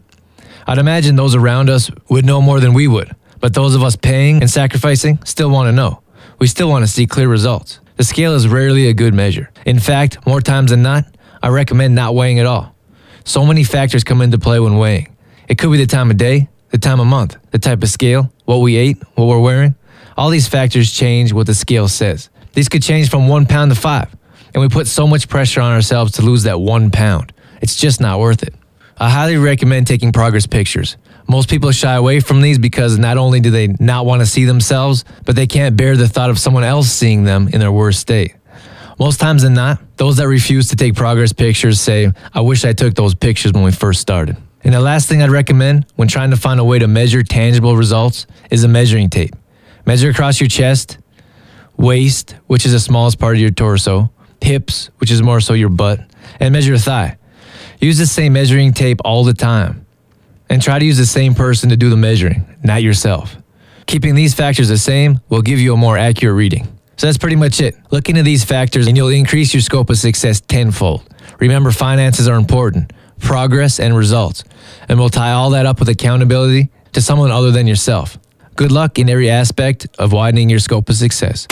I'd 0.69 0.77
imagine 0.77 1.17
those 1.17 1.35
around 1.35 1.71
us 1.71 1.91
would 2.11 2.27
know 2.27 2.43
more 2.43 2.61
than 2.61 2.75
we 2.75 2.89
would, 2.89 3.17
but 3.41 3.55
those 3.55 3.75
of 3.75 3.83
us 3.83 3.97
paying 3.97 4.43
and 4.43 4.51
sacrificing 4.51 5.19
still 5.25 5.49
want 5.49 5.69
to 5.69 5.73
know. 5.73 6.03
We 6.39 6.47
still 6.47 6.69
want 6.69 6.83
to 6.85 6.93
see 6.93 7.07
clear 7.07 7.27
results. 7.27 7.81
The 7.97 8.05
scale 8.05 8.35
is 8.35 8.47
rarely 8.47 8.87
a 8.87 8.93
good 8.93 9.15
measure. 9.15 9.51
In 9.65 9.79
fact, 9.81 10.27
more 10.27 10.43
times 10.43 10.71
than 10.71 10.83
not, 10.83 11.07
I 11.43 11.49
recommend 11.49 11.95
not 11.95 12.15
weighing 12.15 12.39
at 12.39 12.45
all. 12.45 12.77
So 13.25 13.47
many 13.47 13.65
factors 13.65 14.05
come 14.05 14.21
into 14.21 14.39
play 14.39 14.61
when 14.61 14.77
weighing. 14.77 15.17
It 15.49 15.57
could 15.57 15.73
be 15.73 15.79
the 15.79 15.87
time 15.87 16.11
of 16.11 16.19
day, 16.19 16.51
the 16.69 16.77
time 16.77 17.01
of 17.01 17.07
month, 17.07 17.39
the 17.51 17.59
type 17.59 17.83
of 17.83 17.89
scale, 17.89 18.31
what 18.45 18.59
we 18.59 18.77
ate, 18.77 18.99
what 19.15 19.25
we're 19.25 19.41
wearing. 19.41 19.75
All 20.19 20.29
these 20.29 20.49
factors 20.49 20.93
change 20.93 21.33
what 21.33 21.47
the 21.47 21.55
scale 21.55 21.89
says. 21.89 22.29
These 22.53 22.69
could 22.69 22.83
change 22.83 23.09
from 23.09 23.27
one 23.27 23.47
pound 23.47 23.71
to 23.71 23.81
five, 23.81 24.15
and 24.53 24.61
we 24.61 24.69
put 24.69 24.87
so 24.87 25.07
much 25.07 25.31
pressure 25.31 25.63
on 25.63 25.73
ourselves 25.73 26.13
to 26.13 26.23
lose 26.23 26.43
that 26.43 26.61
one 26.61 26.91
pound. 26.91 27.33
It's 27.63 27.77
just 27.77 28.03
not 28.03 28.21
worth 28.21 28.43
it. 28.43 28.53
I 29.01 29.09
highly 29.11 29.37
recommend 29.37 29.87
taking 29.87 30.13
progress 30.13 30.47
pictures. 30.47 30.97
Most 31.29 31.49
people 31.49 31.71
shy 31.71 31.95
away 31.95 32.21
from 32.21 32.41
these 32.41 32.59
because 32.59 32.99
not 32.99 33.17
only 33.17 33.39
do 33.39 33.51
they 33.51 33.69
not 33.79 34.07
want 34.07 34.21
to 34.21 34.27
see 34.27 34.45
themselves, 34.45 35.05
but 35.25 35.37
they 35.37 35.47
can't 35.47 35.77
bear 35.77 35.97
the 35.97 36.09
thought 36.09 36.31
of 36.31 36.39
someone 36.39 36.65
else 36.65 36.91
seeing 36.91 37.23
them 37.23 37.49
in 37.49 37.61
their 37.61 37.71
worst 37.71 38.01
state. 38.01 38.35
Most 38.99 39.21
times 39.21 39.43
than 39.43 39.55
not, 39.55 39.79
those 39.99 40.17
that 40.17 40.27
refuse 40.27 40.71
to 40.71 40.77
take 40.77 40.97
progress 40.97 41.33
pictures 41.33 41.81
say, 41.81 42.11
I 42.35 42.41
wish 42.41 42.65
I 42.65 42.73
took 42.73 42.95
those 42.95 43.15
pictures 43.15 43.53
when 43.53 43.63
we 43.63 43.71
first 43.71 44.01
started. 44.01 44.37
And 44.65 44.75
the 44.75 44.81
last 44.81 45.09
thing 45.09 45.23
I'd 45.23 45.31
recommend 45.31 45.87
when 45.95 46.09
trying 46.09 46.31
to 46.31 46.37
find 46.37 46.59
a 46.59 46.65
way 46.65 46.81
to 46.81 46.89
measure 46.89 47.23
tangible 47.23 47.77
results 47.77 48.27
is 48.51 48.65
a 48.65 48.69
measuring 48.69 49.11
tape. 49.11 49.37
Measure 49.87 50.11
across 50.11 50.41
your 50.41 50.49
chest, 50.49 50.99
waist, 51.77 52.35
which 52.49 52.67
is 52.67 52.73
the 52.73 52.81
smallest 52.81 53.21
part 53.21 53.37
of 53.37 53.41
your 53.41 53.51
torso, 53.51 54.11
hips, 54.41 54.91
which 54.99 55.13
is 55.13 55.23
more 55.23 55.41
so 55.41 55.53
your 55.53 55.69
butt, 55.69 56.01
and 56.41 56.53
measure 56.53 56.71
your 56.71 56.79
thigh. 56.79 57.18
Use 57.81 57.99
the 57.99 58.07
same 58.07 58.33
measuring 58.33 58.73
tape 58.73 59.01
all 59.05 59.25
the 59.25 59.35
time. 59.35 59.87
And 60.51 60.63
try 60.63 60.79
to 60.79 60.85
use 60.85 60.97
the 60.97 61.07
same 61.07 61.35
person 61.35 61.71
to 61.71 61.77
do 61.77 61.91
the 61.91 61.97
measuring, 61.97 62.57
not 62.63 62.83
yourself. 62.83 63.37
Keeping 63.87 64.15
these 64.15 64.35
factors 64.35 64.69
the 64.69 64.79
same 64.79 65.21
will 65.29 65.43
give 65.43 65.61
you 65.61 65.75
a 65.75 65.77
more 65.77 65.97
accurate 65.97 66.37
reading. 66.37 66.67
So 66.97 67.07
that's 67.07 67.19
pretty 67.19 67.37
much 67.37 67.61
it. 67.61 67.77
Look 67.91 68.09
into 68.09 68.23
these 68.23 68.45
factors 68.45 68.87
and 68.87 68.97
you'll 68.97 69.09
increase 69.09 69.55
your 69.55 69.61
scope 69.61 69.91
of 69.91 69.99
success 69.99 70.41
tenfold. 70.41 71.09
Remember, 71.39 71.71
finances 71.71 72.27
are 72.27 72.37
important, 72.37 72.93
progress 73.21 73.79
and 73.79 73.97
results. 73.97 74.43
And 74.89 74.99
we'll 74.99 75.11
tie 75.11 75.33
all 75.33 75.51
that 75.51 75.67
up 75.67 75.79
with 75.79 75.89
accountability 75.89 76.71
to 76.95 77.01
someone 77.01 77.31
other 77.31 77.53
than 77.53 77.67
yourself. 77.67 78.19
Good 78.57 78.73
luck 78.73 78.99
in 78.99 79.09
every 79.09 79.31
aspect 79.31 79.87
of 79.99 80.13
widening 80.13 80.51
your 80.51 80.59
scope 80.59 80.89
of 80.89 80.97
success. 80.97 81.47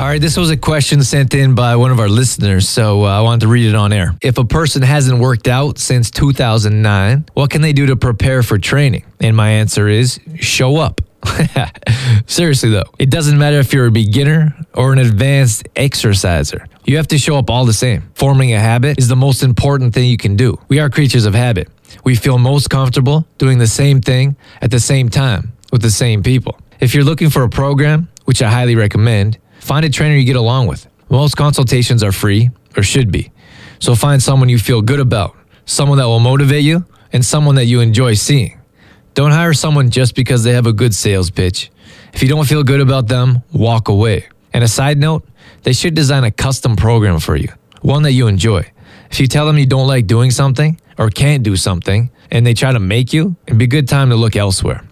All 0.00 0.06
right, 0.06 0.18
this 0.18 0.38
was 0.38 0.48
a 0.48 0.56
question 0.56 1.02
sent 1.02 1.34
in 1.34 1.54
by 1.54 1.76
one 1.76 1.90
of 1.90 2.00
our 2.00 2.08
listeners, 2.08 2.66
so 2.66 3.04
uh, 3.04 3.18
I 3.18 3.20
wanted 3.20 3.42
to 3.42 3.48
read 3.48 3.66
it 3.66 3.74
on 3.74 3.92
air. 3.92 4.14
If 4.22 4.38
a 4.38 4.46
person 4.46 4.80
hasn't 4.80 5.20
worked 5.20 5.46
out 5.46 5.76
since 5.76 6.10
2009, 6.10 7.26
what 7.34 7.50
can 7.50 7.60
they 7.60 7.74
do 7.74 7.84
to 7.84 7.96
prepare 7.96 8.42
for 8.42 8.56
training? 8.56 9.04
And 9.20 9.36
my 9.36 9.50
answer 9.50 9.88
is 9.88 10.18
show 10.36 10.78
up. 10.78 11.02
Seriously, 12.26 12.70
though, 12.70 12.90
it 12.98 13.10
doesn't 13.10 13.38
matter 13.38 13.58
if 13.58 13.74
you're 13.74 13.88
a 13.88 13.90
beginner 13.90 14.56
or 14.72 14.94
an 14.94 15.00
advanced 15.00 15.68
exerciser. 15.76 16.66
You 16.86 16.96
have 16.96 17.08
to 17.08 17.18
show 17.18 17.36
up 17.36 17.50
all 17.50 17.66
the 17.66 17.74
same. 17.74 18.10
Forming 18.14 18.54
a 18.54 18.58
habit 18.58 18.98
is 18.98 19.08
the 19.08 19.16
most 19.16 19.42
important 19.42 19.92
thing 19.92 20.08
you 20.08 20.16
can 20.16 20.34
do. 20.34 20.58
We 20.68 20.78
are 20.78 20.88
creatures 20.88 21.26
of 21.26 21.34
habit. 21.34 21.68
We 22.04 22.14
feel 22.14 22.38
most 22.38 22.70
comfortable 22.70 23.26
doing 23.36 23.58
the 23.58 23.66
same 23.66 24.00
thing 24.00 24.36
at 24.62 24.70
the 24.70 24.80
same 24.80 25.10
time 25.10 25.52
with 25.70 25.82
the 25.82 25.90
same 25.90 26.22
people. 26.22 26.58
If 26.80 26.94
you're 26.94 27.04
looking 27.04 27.28
for 27.28 27.42
a 27.42 27.50
program, 27.50 28.08
which 28.24 28.40
I 28.40 28.48
highly 28.48 28.76
recommend, 28.76 29.36
Find 29.70 29.84
a 29.84 29.88
trainer 29.88 30.16
you 30.16 30.24
get 30.24 30.34
along 30.34 30.66
with. 30.66 30.88
Most 31.10 31.36
consultations 31.36 32.02
are 32.02 32.10
free, 32.10 32.50
or 32.76 32.82
should 32.82 33.12
be. 33.12 33.30
So 33.78 33.94
find 33.94 34.20
someone 34.20 34.48
you 34.48 34.58
feel 34.58 34.82
good 34.82 34.98
about, 34.98 35.36
someone 35.64 35.98
that 35.98 36.08
will 36.08 36.18
motivate 36.18 36.64
you, 36.64 36.86
and 37.12 37.24
someone 37.24 37.54
that 37.54 37.66
you 37.66 37.78
enjoy 37.78 38.14
seeing. 38.14 38.58
Don't 39.14 39.30
hire 39.30 39.54
someone 39.54 39.90
just 39.90 40.16
because 40.16 40.42
they 40.42 40.54
have 40.54 40.66
a 40.66 40.72
good 40.72 40.92
sales 40.92 41.30
pitch. 41.30 41.70
If 42.12 42.20
you 42.20 42.28
don't 42.28 42.48
feel 42.48 42.64
good 42.64 42.80
about 42.80 43.06
them, 43.06 43.44
walk 43.52 43.86
away. 43.86 44.26
And 44.52 44.64
a 44.64 44.66
side 44.66 44.98
note, 44.98 45.24
they 45.62 45.72
should 45.72 45.94
design 45.94 46.24
a 46.24 46.32
custom 46.32 46.74
program 46.74 47.20
for 47.20 47.36
you, 47.36 47.50
one 47.80 48.02
that 48.02 48.10
you 48.10 48.26
enjoy. 48.26 48.68
If 49.12 49.20
you 49.20 49.28
tell 49.28 49.46
them 49.46 49.56
you 49.56 49.66
don't 49.66 49.86
like 49.86 50.08
doing 50.08 50.32
something 50.32 50.80
or 50.98 51.10
can't 51.10 51.44
do 51.44 51.54
something, 51.54 52.10
and 52.32 52.44
they 52.44 52.54
try 52.54 52.72
to 52.72 52.80
make 52.80 53.12
you, 53.12 53.36
it'd 53.46 53.56
be 53.56 53.66
a 53.66 53.68
good 53.68 53.88
time 53.88 54.10
to 54.10 54.16
look 54.16 54.34
elsewhere. 54.34 54.82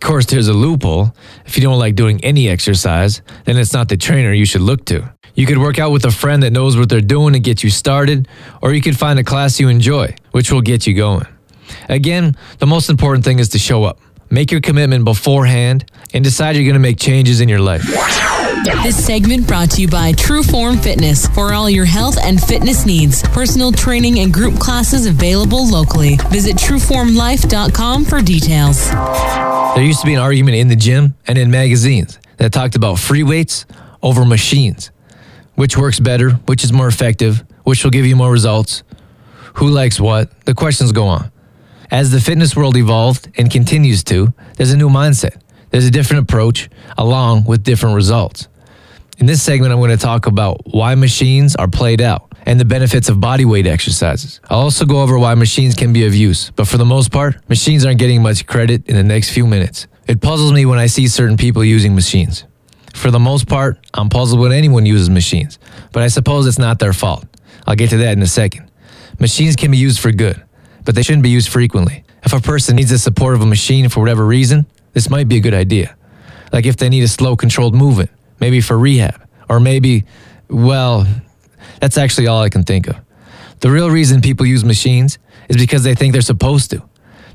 Of 0.00 0.06
course, 0.08 0.26
there's 0.26 0.46
a 0.46 0.52
loophole. 0.52 1.12
If 1.44 1.56
you 1.56 1.62
don't 1.64 1.80
like 1.80 1.96
doing 1.96 2.22
any 2.22 2.48
exercise, 2.48 3.20
then 3.46 3.56
it's 3.56 3.72
not 3.72 3.88
the 3.88 3.96
trainer 3.96 4.32
you 4.32 4.44
should 4.44 4.60
look 4.60 4.84
to. 4.84 5.12
You 5.34 5.44
could 5.44 5.58
work 5.58 5.80
out 5.80 5.90
with 5.90 6.04
a 6.04 6.12
friend 6.12 6.40
that 6.44 6.52
knows 6.52 6.76
what 6.76 6.88
they're 6.88 7.00
doing 7.00 7.34
and 7.34 7.42
get 7.42 7.64
you 7.64 7.70
started, 7.70 8.28
or 8.62 8.72
you 8.72 8.80
could 8.80 8.96
find 8.96 9.18
a 9.18 9.24
class 9.24 9.58
you 9.58 9.68
enjoy, 9.68 10.14
which 10.30 10.52
will 10.52 10.60
get 10.60 10.86
you 10.86 10.94
going. 10.94 11.26
Again, 11.88 12.36
the 12.58 12.66
most 12.66 12.90
important 12.90 13.24
thing 13.24 13.40
is 13.40 13.48
to 13.48 13.58
show 13.58 13.82
up. 13.82 13.98
Make 14.30 14.52
your 14.52 14.60
commitment 14.60 15.04
beforehand 15.04 15.84
and 16.14 16.22
decide 16.22 16.54
you're 16.54 16.64
going 16.64 16.74
to 16.74 16.80
make 16.80 17.00
changes 17.00 17.40
in 17.40 17.48
your 17.48 17.58
life. 17.58 17.82
This 18.64 19.04
segment 19.04 19.46
brought 19.46 19.70
to 19.72 19.82
you 19.82 19.88
by 19.88 20.12
Trueform 20.12 20.82
Fitness 20.82 21.28
for 21.28 21.52
all 21.52 21.70
your 21.70 21.84
health 21.84 22.18
and 22.20 22.42
fitness 22.42 22.84
needs. 22.84 23.22
Personal 23.22 23.70
training 23.70 24.18
and 24.18 24.32
group 24.34 24.58
classes 24.58 25.06
available 25.06 25.68
locally. 25.68 26.16
Visit 26.30 26.56
trueformlife.com 26.56 28.04
for 28.04 28.20
details. 28.20 28.90
There 28.90 29.84
used 29.84 30.00
to 30.00 30.06
be 30.06 30.14
an 30.14 30.20
argument 30.20 30.56
in 30.56 30.66
the 30.68 30.76
gym 30.76 31.14
and 31.26 31.38
in 31.38 31.50
magazines 31.50 32.18
that 32.38 32.52
talked 32.52 32.74
about 32.74 32.98
free 32.98 33.22
weights 33.22 33.64
over 34.02 34.24
machines. 34.24 34.90
Which 35.54 35.76
works 35.76 36.00
better? 36.00 36.30
Which 36.46 36.64
is 36.64 36.72
more 36.72 36.88
effective? 36.88 37.44
Which 37.62 37.84
will 37.84 37.90
give 37.90 38.06
you 38.06 38.16
more 38.16 38.32
results? 38.32 38.82
Who 39.54 39.68
likes 39.68 40.00
what? 40.00 40.30
The 40.46 40.54
questions 40.54 40.90
go 40.90 41.06
on. 41.06 41.30
As 41.90 42.10
the 42.10 42.20
fitness 42.20 42.56
world 42.56 42.76
evolved 42.76 43.30
and 43.38 43.50
continues 43.50 44.02
to, 44.04 44.32
there's 44.56 44.72
a 44.72 44.76
new 44.76 44.88
mindset. 44.88 45.40
There's 45.70 45.86
a 45.86 45.90
different 45.90 46.22
approach 46.22 46.68
along 46.96 47.44
with 47.44 47.62
different 47.62 47.96
results. 47.96 48.48
In 49.18 49.26
this 49.26 49.42
segment, 49.42 49.72
I'm 49.72 49.80
going 49.80 49.90
to 49.90 49.96
talk 49.96 50.26
about 50.26 50.60
why 50.64 50.94
machines 50.94 51.56
are 51.56 51.68
played 51.68 52.00
out 52.00 52.32
and 52.46 52.58
the 52.58 52.64
benefits 52.64 53.08
of 53.08 53.20
body 53.20 53.44
weight 53.44 53.66
exercises. 53.66 54.40
I'll 54.48 54.60
also 54.60 54.86
go 54.86 55.02
over 55.02 55.18
why 55.18 55.34
machines 55.34 55.74
can 55.74 55.92
be 55.92 56.06
of 56.06 56.14
use, 56.14 56.50
but 56.52 56.68
for 56.68 56.76
the 56.76 56.84
most 56.84 57.10
part, 57.10 57.36
machines 57.48 57.84
aren't 57.84 57.98
getting 57.98 58.22
much 58.22 58.46
credit 58.46 58.86
in 58.88 58.96
the 58.96 59.02
next 59.02 59.30
few 59.30 59.46
minutes. 59.46 59.86
It 60.06 60.22
puzzles 60.22 60.52
me 60.52 60.64
when 60.64 60.78
I 60.78 60.86
see 60.86 61.08
certain 61.08 61.36
people 61.36 61.64
using 61.64 61.94
machines. 61.94 62.44
For 62.94 63.10
the 63.10 63.18
most 63.18 63.46
part, 63.46 63.78
I'm 63.92 64.08
puzzled 64.08 64.40
when 64.40 64.52
anyone 64.52 64.86
uses 64.86 65.10
machines, 65.10 65.58
but 65.92 66.02
I 66.02 66.08
suppose 66.08 66.46
it's 66.46 66.58
not 66.58 66.78
their 66.78 66.92
fault. 66.92 67.26
I'll 67.66 67.76
get 67.76 67.90
to 67.90 67.98
that 67.98 68.12
in 68.12 68.22
a 68.22 68.26
second. 68.26 68.70
Machines 69.18 69.56
can 69.56 69.70
be 69.70 69.76
used 69.76 70.00
for 70.00 70.12
good, 70.12 70.42
but 70.84 70.94
they 70.94 71.02
shouldn't 71.02 71.24
be 71.24 71.28
used 71.28 71.50
frequently. 71.50 72.04
If 72.24 72.32
a 72.32 72.40
person 72.40 72.76
needs 72.76 72.90
the 72.90 72.98
support 72.98 73.34
of 73.34 73.42
a 73.42 73.46
machine 73.46 73.88
for 73.88 74.00
whatever 74.00 74.24
reason, 74.24 74.66
this 74.98 75.08
might 75.08 75.28
be 75.28 75.36
a 75.36 75.40
good 75.40 75.54
idea. 75.54 75.96
Like 76.52 76.66
if 76.66 76.76
they 76.76 76.88
need 76.88 77.04
a 77.04 77.08
slow, 77.08 77.36
controlled 77.36 77.72
movement, 77.72 78.10
maybe 78.40 78.60
for 78.60 78.76
rehab, 78.76 79.28
or 79.48 79.60
maybe, 79.60 80.06
well, 80.48 81.06
that's 81.80 81.96
actually 81.96 82.26
all 82.26 82.42
I 82.42 82.48
can 82.48 82.64
think 82.64 82.88
of. 82.88 82.96
The 83.60 83.70
real 83.70 83.90
reason 83.90 84.20
people 84.20 84.44
use 84.44 84.64
machines 84.64 85.20
is 85.48 85.56
because 85.56 85.84
they 85.84 85.94
think 85.94 86.14
they're 86.14 86.20
supposed 86.20 86.72
to. 86.72 86.82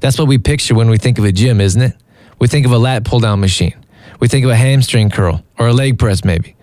That's 0.01 0.19
what 0.19 0.27
we 0.27 0.39
picture 0.39 0.75
when 0.75 0.89
we 0.89 0.97
think 0.97 1.17
of 1.19 1.23
a 1.23 1.31
gym, 1.31 1.61
isn't 1.61 1.81
it? 1.81 1.95
We 2.37 2.49
think 2.49 2.65
of 2.65 2.73
a 2.73 2.77
lat 2.77 3.05
pull 3.05 3.21
down 3.21 3.39
machine. 3.39 3.77
We 4.19 4.27
think 4.27 4.43
of 4.43 4.51
a 4.51 4.57
hamstring 4.57 5.09
curl 5.09 5.41
or 5.57 5.67
a 5.67 5.73
leg 5.73 5.97
press, 5.97 6.25
maybe. 6.25 6.57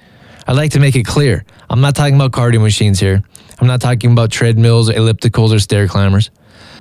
I'd 0.46 0.56
like 0.56 0.72
to 0.72 0.80
make 0.80 0.96
it 0.96 1.06
clear 1.06 1.46
I'm 1.70 1.80
not 1.80 1.96
talking 1.96 2.16
about 2.16 2.32
cardio 2.32 2.60
machines 2.60 3.00
here. 3.00 3.22
I'm 3.58 3.66
not 3.66 3.80
talking 3.80 4.12
about 4.12 4.30
treadmills, 4.30 4.90
ellipticals, 4.90 5.54
or 5.54 5.60
stair 5.60 5.88
climbers. 5.88 6.30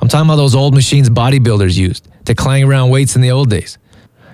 I'm 0.02 0.10
talking 0.10 0.28
about 0.28 0.36
those 0.36 0.56
old 0.56 0.74
machines 0.74 1.10
bodybuilders 1.10 1.78
used 1.78 2.10
to 2.26 2.36
clang 2.36 2.66
around 2.66 2.90
weights 2.90 3.16
in 3.16 3.22
the 3.22 3.32
old 3.32 3.50
days. 3.50 3.78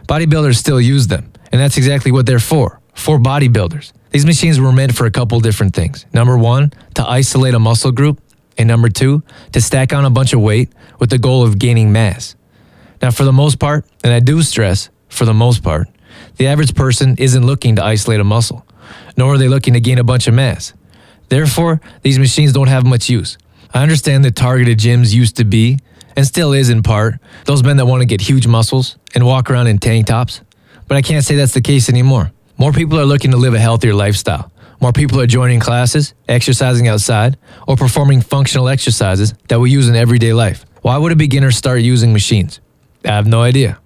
Bodybuilders 0.07 0.55
still 0.55 0.79
use 0.79 1.07
them, 1.07 1.31
and 1.51 1.59
that's 1.59 1.77
exactly 1.77 2.11
what 2.11 2.25
they're 2.25 2.39
for 2.39 2.79
for 2.93 3.19
bodybuilders. 3.19 3.91
These 4.11 4.25
machines 4.25 4.59
were 4.59 4.71
meant 4.71 4.95
for 4.95 5.05
a 5.05 5.11
couple 5.11 5.39
different 5.39 5.75
things. 5.75 6.05
Number 6.13 6.37
one, 6.37 6.71
to 6.93 7.07
isolate 7.07 7.53
a 7.53 7.59
muscle 7.59 7.91
group, 7.91 8.21
and 8.57 8.67
number 8.67 8.87
two, 8.87 9.23
to 9.51 9.61
stack 9.61 9.91
on 9.91 10.05
a 10.05 10.09
bunch 10.09 10.33
of 10.33 10.39
weight 10.39 10.69
with 10.99 11.09
the 11.09 11.17
goal 11.17 11.43
of 11.43 11.59
gaining 11.59 11.91
mass. 11.91 12.35
Now, 13.01 13.11
for 13.11 13.23
the 13.25 13.33
most 13.33 13.59
part, 13.59 13.85
and 14.03 14.13
I 14.13 14.19
do 14.19 14.41
stress, 14.41 14.89
for 15.09 15.25
the 15.25 15.33
most 15.33 15.63
part, 15.63 15.89
the 16.37 16.47
average 16.47 16.73
person 16.75 17.15
isn't 17.17 17.45
looking 17.45 17.75
to 17.75 17.83
isolate 17.83 18.19
a 18.19 18.23
muscle, 18.23 18.65
nor 19.17 19.33
are 19.33 19.37
they 19.37 19.49
looking 19.49 19.73
to 19.73 19.81
gain 19.81 19.97
a 19.97 20.03
bunch 20.03 20.27
of 20.27 20.33
mass. 20.33 20.73
Therefore, 21.27 21.81
these 22.03 22.19
machines 22.19 22.53
don't 22.53 22.67
have 22.67 22.85
much 22.85 23.09
use. 23.09 23.37
I 23.73 23.81
understand 23.81 24.23
that 24.23 24.35
targeted 24.35 24.79
gyms 24.79 25.13
used 25.13 25.35
to 25.37 25.43
be, 25.43 25.79
and 26.15 26.25
still 26.25 26.53
is 26.53 26.69
in 26.69 26.83
part, 26.83 27.15
those 27.45 27.63
men 27.63 27.77
that 27.77 27.85
want 27.85 28.01
to 28.01 28.05
get 28.05 28.21
huge 28.21 28.47
muscles 28.47 28.97
and 29.13 29.25
walk 29.25 29.49
around 29.49 29.67
in 29.67 29.77
tank 29.77 30.07
tops, 30.07 30.41
but 30.87 30.97
I 30.97 31.01
can't 31.01 31.23
say 31.23 31.35
that's 31.35 31.53
the 31.53 31.61
case 31.61 31.89
anymore. 31.89 32.31
More 32.57 32.71
people 32.71 32.99
are 32.99 33.05
looking 33.05 33.31
to 33.31 33.37
live 33.37 33.53
a 33.53 33.59
healthier 33.59 33.93
lifestyle. 33.93 34.51
More 34.81 34.91
people 34.91 35.19
are 35.19 35.27
joining 35.27 35.59
classes, 35.59 36.13
exercising 36.27 36.87
outside, 36.87 37.37
or 37.67 37.75
performing 37.75 38.21
functional 38.21 38.67
exercises 38.67 39.33
that 39.47 39.59
we 39.59 39.71
use 39.71 39.87
in 39.89 39.95
everyday 39.95 40.33
life. 40.33 40.65
Why 40.81 40.97
would 40.97 41.11
a 41.11 41.15
beginner 41.15 41.51
start 41.51 41.81
using 41.81 42.13
machines? 42.13 42.59
I 43.03 43.09
have 43.09 43.27
no 43.27 43.41
idea. 43.41 43.79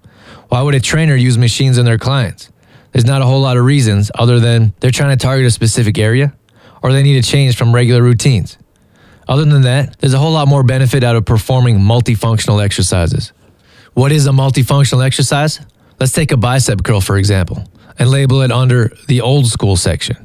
Why 0.48 0.62
would 0.62 0.74
a 0.74 0.80
trainer 0.80 1.14
use 1.14 1.38
machines 1.38 1.78
in 1.78 1.84
their 1.84 1.98
clients? 1.98 2.50
There's 2.92 3.04
not 3.04 3.22
a 3.22 3.24
whole 3.24 3.40
lot 3.40 3.56
of 3.56 3.64
reasons 3.64 4.10
other 4.16 4.40
than 4.40 4.74
they're 4.80 4.90
trying 4.90 5.16
to 5.16 5.22
target 5.22 5.46
a 5.46 5.50
specific 5.50 5.96
area 5.98 6.34
or 6.82 6.92
they 6.92 7.02
need 7.02 7.18
a 7.18 7.22
change 7.22 7.56
from 7.56 7.74
regular 7.74 8.02
routines. 8.02 8.58
Other 9.30 9.46
than 9.46 9.62
that, 9.62 9.98
there's 10.00 10.12
a 10.12 10.18
whole 10.18 10.32
lot 10.32 10.46
more 10.46 10.62
benefit 10.62 11.02
out 11.02 11.16
of 11.16 11.24
performing 11.24 11.78
multifunctional 11.78 12.62
exercises. 12.62 13.32
What 13.94 14.12
is 14.12 14.26
a 14.26 14.30
multifunctional 14.30 15.02
exercise? 15.06 15.58
Let's 15.98 16.12
take 16.12 16.32
a 16.32 16.36
bicep 16.36 16.82
curl, 16.82 17.00
for 17.00 17.16
example 17.16 17.64
and 18.00 18.10
label 18.10 18.40
it 18.40 18.50
under 18.50 18.90
the 19.08 19.20
old 19.20 19.46
school 19.46 19.76
section. 19.76 20.16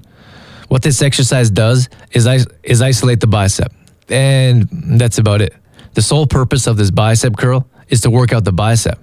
What 0.69 0.81
this 0.81 1.01
exercise 1.01 1.51
does 1.51 1.89
is, 2.11 2.25
is 2.63 2.81
isolate 2.81 3.19
the 3.19 3.27
bicep. 3.27 3.71
And 4.09 4.67
that's 4.99 5.17
about 5.17 5.41
it. 5.41 5.53
The 5.93 6.01
sole 6.01 6.25
purpose 6.25 6.67
of 6.67 6.77
this 6.77 6.89
bicep 6.89 7.35
curl 7.35 7.67
is 7.89 8.01
to 8.01 8.09
work 8.09 8.31
out 8.31 8.45
the 8.45 8.53
bicep. 8.53 8.97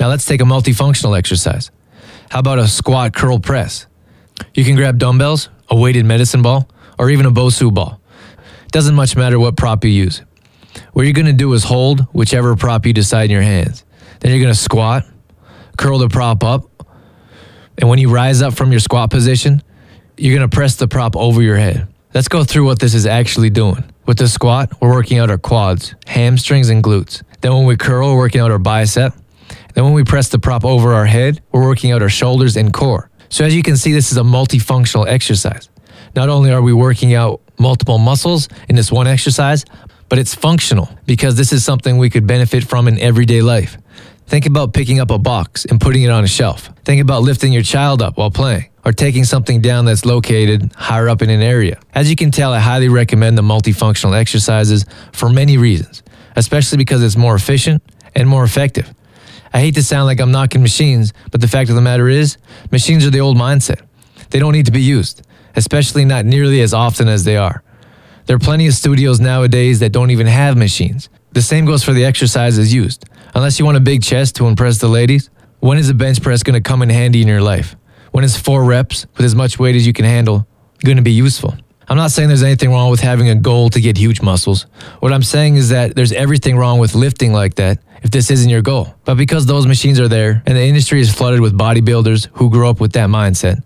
Now 0.00 0.08
let's 0.08 0.26
take 0.26 0.40
a 0.40 0.44
multifunctional 0.44 1.16
exercise. 1.16 1.70
How 2.30 2.40
about 2.40 2.58
a 2.58 2.66
squat 2.66 3.14
curl 3.14 3.38
press? 3.38 3.86
You 4.54 4.64
can 4.64 4.74
grab 4.74 4.98
dumbbells, 4.98 5.48
a 5.70 5.76
weighted 5.76 6.04
medicine 6.04 6.42
ball, 6.42 6.68
or 6.98 7.10
even 7.10 7.26
a 7.26 7.30
Bosu 7.30 7.72
ball. 7.72 8.00
Doesn't 8.74 8.96
much 8.96 9.16
matter 9.16 9.38
what 9.38 9.56
prop 9.56 9.84
you 9.84 9.90
use. 9.90 10.20
What 10.94 11.04
you're 11.04 11.12
going 11.12 11.26
to 11.26 11.32
do 11.32 11.52
is 11.52 11.62
hold 11.62 12.00
whichever 12.12 12.56
prop 12.56 12.84
you 12.86 12.92
decide 12.92 13.26
in 13.26 13.30
your 13.30 13.40
hands. 13.40 13.84
Then 14.18 14.32
you're 14.32 14.40
going 14.40 14.52
to 14.52 14.58
squat, 14.58 15.04
curl 15.78 15.98
the 15.98 16.08
prop 16.08 16.42
up, 16.42 16.84
and 17.78 17.88
when 17.88 18.00
you 18.00 18.10
rise 18.10 18.42
up 18.42 18.52
from 18.52 18.72
your 18.72 18.80
squat 18.80 19.10
position, 19.10 19.62
you're 20.16 20.36
going 20.36 20.50
to 20.50 20.52
press 20.52 20.74
the 20.74 20.88
prop 20.88 21.14
over 21.14 21.40
your 21.40 21.54
head. 21.56 21.86
Let's 22.14 22.26
go 22.26 22.42
through 22.42 22.64
what 22.64 22.80
this 22.80 22.94
is 22.94 23.06
actually 23.06 23.48
doing. 23.48 23.84
With 24.06 24.18
the 24.18 24.26
squat, 24.26 24.72
we're 24.80 24.92
working 24.92 25.18
out 25.18 25.30
our 25.30 25.38
quads, 25.38 25.94
hamstrings, 26.08 26.68
and 26.68 26.82
glutes. 26.82 27.22
Then 27.42 27.54
when 27.54 27.66
we 27.66 27.76
curl, 27.76 28.08
we're 28.08 28.18
working 28.18 28.40
out 28.40 28.50
our 28.50 28.58
bicep. 28.58 29.14
Then 29.74 29.84
when 29.84 29.92
we 29.92 30.02
press 30.02 30.30
the 30.30 30.40
prop 30.40 30.64
over 30.64 30.94
our 30.94 31.06
head, 31.06 31.40
we're 31.52 31.64
working 31.64 31.92
out 31.92 32.02
our 32.02 32.08
shoulders 32.08 32.56
and 32.56 32.72
core. 32.72 33.08
So 33.28 33.44
as 33.44 33.54
you 33.54 33.62
can 33.62 33.76
see, 33.76 33.92
this 33.92 34.10
is 34.10 34.18
a 34.18 34.22
multifunctional 34.22 35.06
exercise. 35.06 35.68
Not 36.16 36.28
only 36.28 36.50
are 36.50 36.60
we 36.60 36.72
working 36.72 37.14
out 37.14 37.40
multiple 37.58 37.98
muscles 37.98 38.48
in 38.68 38.76
this 38.76 38.90
one 38.90 39.06
exercise, 39.06 39.64
but 40.08 40.18
it's 40.18 40.34
functional 40.34 40.88
because 41.06 41.36
this 41.36 41.52
is 41.52 41.64
something 41.64 41.98
we 41.98 42.10
could 42.10 42.26
benefit 42.26 42.64
from 42.64 42.88
in 42.88 42.98
everyday 42.98 43.42
life. 43.42 43.78
Think 44.26 44.46
about 44.46 44.72
picking 44.72 45.00
up 45.00 45.10
a 45.10 45.18
box 45.18 45.64
and 45.64 45.80
putting 45.80 46.02
it 46.02 46.10
on 46.10 46.24
a 46.24 46.28
shelf. 46.28 46.70
Think 46.84 47.02
about 47.02 47.22
lifting 47.22 47.52
your 47.52 47.62
child 47.62 48.00
up 48.00 48.16
while 48.16 48.30
playing 48.30 48.70
or 48.84 48.92
taking 48.92 49.24
something 49.24 49.60
down 49.60 49.84
that's 49.84 50.04
located 50.04 50.72
higher 50.76 51.08
up 51.08 51.22
in 51.22 51.30
an 51.30 51.42
area. 51.42 51.78
As 51.94 52.10
you 52.10 52.16
can 52.16 52.30
tell, 52.30 52.52
I 52.52 52.58
highly 52.58 52.88
recommend 52.88 53.36
the 53.36 53.42
multifunctional 53.42 54.18
exercises 54.18 54.84
for 55.12 55.28
many 55.28 55.56
reasons, 55.56 56.02
especially 56.36 56.78
because 56.78 57.02
it's 57.02 57.16
more 57.16 57.34
efficient 57.34 57.82
and 58.14 58.28
more 58.28 58.44
effective. 58.44 58.92
I 59.52 59.60
hate 59.60 59.74
to 59.76 59.82
sound 59.82 60.06
like 60.06 60.20
I'm 60.20 60.32
knocking 60.32 60.62
machines, 60.62 61.12
but 61.30 61.40
the 61.40 61.48
fact 61.48 61.70
of 61.70 61.76
the 61.76 61.82
matter 61.82 62.08
is, 62.08 62.38
machines 62.72 63.06
are 63.06 63.10
the 63.10 63.20
old 63.20 63.36
mindset. 63.36 63.82
They 64.30 64.38
don't 64.38 64.52
need 64.52 64.66
to 64.66 64.72
be 64.72 64.82
used, 64.82 65.22
especially 65.56 66.04
not 66.04 66.24
nearly 66.24 66.60
as 66.60 66.74
often 66.74 67.08
as 67.08 67.24
they 67.24 67.36
are. 67.36 67.62
There 68.26 68.36
are 68.36 68.40
plenty 68.40 68.66
of 68.66 68.74
studios 68.74 69.20
nowadays 69.20 69.80
that 69.80 69.92
don't 69.92 70.10
even 70.10 70.26
have 70.26 70.56
machines. 70.56 71.08
The 71.32 71.42
same 71.42 71.66
goes 71.66 71.84
for 71.84 71.92
the 71.92 72.04
exercises 72.04 72.72
used. 72.72 73.04
Unless 73.34 73.58
you 73.58 73.64
want 73.64 73.76
a 73.76 73.80
big 73.80 74.02
chest 74.02 74.36
to 74.36 74.46
impress 74.46 74.78
the 74.78 74.88
ladies, 74.88 75.30
when 75.60 75.78
is 75.78 75.90
a 75.90 75.94
bench 75.94 76.22
press 76.22 76.42
going 76.42 76.54
to 76.54 76.66
come 76.66 76.82
in 76.82 76.88
handy 76.88 77.20
in 77.20 77.28
your 77.28 77.42
life? 77.42 77.76
When 78.12 78.24
is 78.24 78.36
four 78.36 78.64
reps 78.64 79.06
with 79.16 79.26
as 79.26 79.34
much 79.34 79.58
weight 79.58 79.74
as 79.74 79.86
you 79.86 79.92
can 79.92 80.04
handle 80.04 80.46
going 80.84 80.96
to 80.96 81.02
be 81.02 81.12
useful? 81.12 81.54
I'm 81.88 81.96
not 81.96 82.12
saying 82.12 82.28
there's 82.28 82.42
anything 82.42 82.70
wrong 82.70 82.90
with 82.90 83.00
having 83.00 83.28
a 83.28 83.34
goal 83.34 83.68
to 83.70 83.80
get 83.80 83.98
huge 83.98 84.22
muscles. 84.22 84.66
What 85.00 85.12
I'm 85.12 85.22
saying 85.22 85.56
is 85.56 85.68
that 85.68 85.94
there's 85.94 86.12
everything 86.12 86.56
wrong 86.56 86.78
with 86.78 86.94
lifting 86.94 87.32
like 87.32 87.56
that 87.56 87.78
if 88.02 88.10
this 88.10 88.30
isn't 88.30 88.48
your 88.48 88.62
goal. 88.62 88.94
But 89.04 89.16
because 89.16 89.46
those 89.46 89.66
machines 89.66 90.00
are 90.00 90.08
there 90.08 90.42
and 90.46 90.56
the 90.56 90.62
industry 90.62 91.00
is 91.00 91.12
flooded 91.12 91.40
with 91.40 91.58
bodybuilders 91.58 92.28
who 92.34 92.50
grew 92.50 92.68
up 92.68 92.80
with 92.80 92.92
that 92.92 93.08
mindset, 93.08 93.62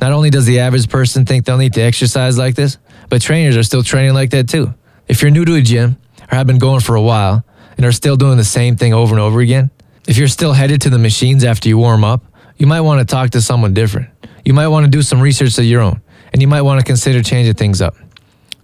not 0.00 0.12
only 0.12 0.30
does 0.30 0.46
the 0.46 0.60
average 0.60 0.88
person 0.88 1.26
think 1.26 1.44
they'll 1.44 1.58
need 1.58 1.74
to 1.74 1.82
exercise 1.82 2.38
like 2.38 2.54
this, 2.54 2.78
but 3.08 3.20
trainers 3.20 3.56
are 3.56 3.62
still 3.62 3.82
training 3.82 4.14
like 4.14 4.30
that 4.30 4.48
too. 4.48 4.74
If 5.08 5.22
you're 5.22 5.30
new 5.30 5.44
to 5.44 5.54
a 5.54 5.62
gym 5.62 5.96
or 6.30 6.36
have 6.36 6.46
been 6.46 6.58
going 6.58 6.80
for 6.80 6.94
a 6.94 7.02
while 7.02 7.44
and 7.76 7.84
are 7.84 7.92
still 7.92 8.16
doing 8.16 8.36
the 8.36 8.44
same 8.44 8.76
thing 8.76 8.94
over 8.94 9.14
and 9.14 9.20
over 9.20 9.40
again, 9.40 9.70
if 10.06 10.16
you're 10.16 10.28
still 10.28 10.52
headed 10.52 10.80
to 10.82 10.90
the 10.90 10.98
machines 10.98 11.44
after 11.44 11.68
you 11.68 11.78
warm 11.78 12.04
up, 12.04 12.24
you 12.56 12.66
might 12.66 12.80
want 12.80 13.00
to 13.00 13.04
talk 13.12 13.30
to 13.30 13.40
someone 13.40 13.74
different. 13.74 14.08
You 14.44 14.54
might 14.54 14.68
want 14.68 14.84
to 14.84 14.90
do 14.90 15.02
some 15.02 15.20
research 15.20 15.58
of 15.58 15.64
your 15.64 15.80
own, 15.80 16.00
and 16.32 16.40
you 16.40 16.48
might 16.48 16.62
want 16.62 16.80
to 16.80 16.86
consider 16.86 17.22
changing 17.22 17.54
things 17.54 17.82
up. 17.82 17.96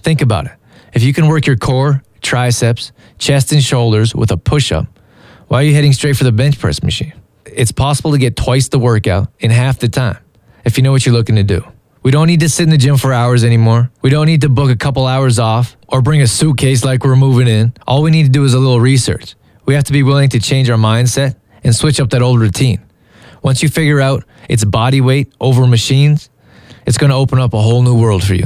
Think 0.02 0.22
about 0.22 0.46
it. 0.46 0.52
If 0.92 1.02
you 1.02 1.12
can 1.12 1.28
work 1.28 1.46
your 1.46 1.56
core, 1.56 2.02
triceps, 2.22 2.92
chest, 3.18 3.52
and 3.52 3.62
shoulders 3.62 4.14
with 4.14 4.30
a 4.30 4.36
push 4.36 4.72
up, 4.72 4.86
why 5.48 5.60
are 5.60 5.62
you 5.64 5.74
heading 5.74 5.92
straight 5.92 6.16
for 6.16 6.24
the 6.24 6.32
bench 6.32 6.58
press 6.58 6.82
machine? 6.82 7.12
It's 7.44 7.72
possible 7.72 8.12
to 8.12 8.18
get 8.18 8.36
twice 8.36 8.68
the 8.68 8.78
workout 8.78 9.28
in 9.38 9.50
half 9.50 9.78
the 9.78 9.88
time 9.88 10.23
if 10.64 10.76
you 10.76 10.82
know 10.82 10.92
what 10.92 11.04
you're 11.04 11.14
looking 11.14 11.36
to 11.36 11.42
do. 11.42 11.64
We 12.02 12.10
don't 12.10 12.26
need 12.26 12.40
to 12.40 12.48
sit 12.48 12.64
in 12.64 12.70
the 12.70 12.76
gym 12.76 12.98
for 12.98 13.12
hours 13.12 13.44
anymore. 13.44 13.90
We 14.02 14.10
don't 14.10 14.26
need 14.26 14.42
to 14.42 14.50
book 14.50 14.70
a 14.70 14.76
couple 14.76 15.06
hours 15.06 15.38
off 15.38 15.76
or 15.88 16.02
bring 16.02 16.20
a 16.20 16.26
suitcase 16.26 16.84
like 16.84 17.02
we're 17.02 17.16
moving 17.16 17.48
in. 17.48 17.72
All 17.86 18.02
we 18.02 18.10
need 18.10 18.24
to 18.24 18.28
do 18.28 18.44
is 18.44 18.52
a 18.52 18.58
little 18.58 18.80
research. 18.80 19.36
We 19.64 19.74
have 19.74 19.84
to 19.84 19.92
be 19.92 20.02
willing 20.02 20.28
to 20.30 20.40
change 20.40 20.68
our 20.68 20.76
mindset 20.76 21.36
and 21.62 21.74
switch 21.74 21.98
up 22.00 22.10
that 22.10 22.20
old 22.20 22.40
routine. 22.40 22.84
Once 23.42 23.62
you 23.62 23.70
figure 23.70 24.00
out 24.00 24.24
it's 24.48 24.64
body 24.64 25.00
weight 25.00 25.32
over 25.40 25.66
machines, 25.66 26.28
it's 26.86 26.98
going 26.98 27.10
to 27.10 27.16
open 27.16 27.38
up 27.38 27.54
a 27.54 27.60
whole 27.60 27.82
new 27.82 27.98
world 27.98 28.22
for 28.22 28.34
you. 28.34 28.44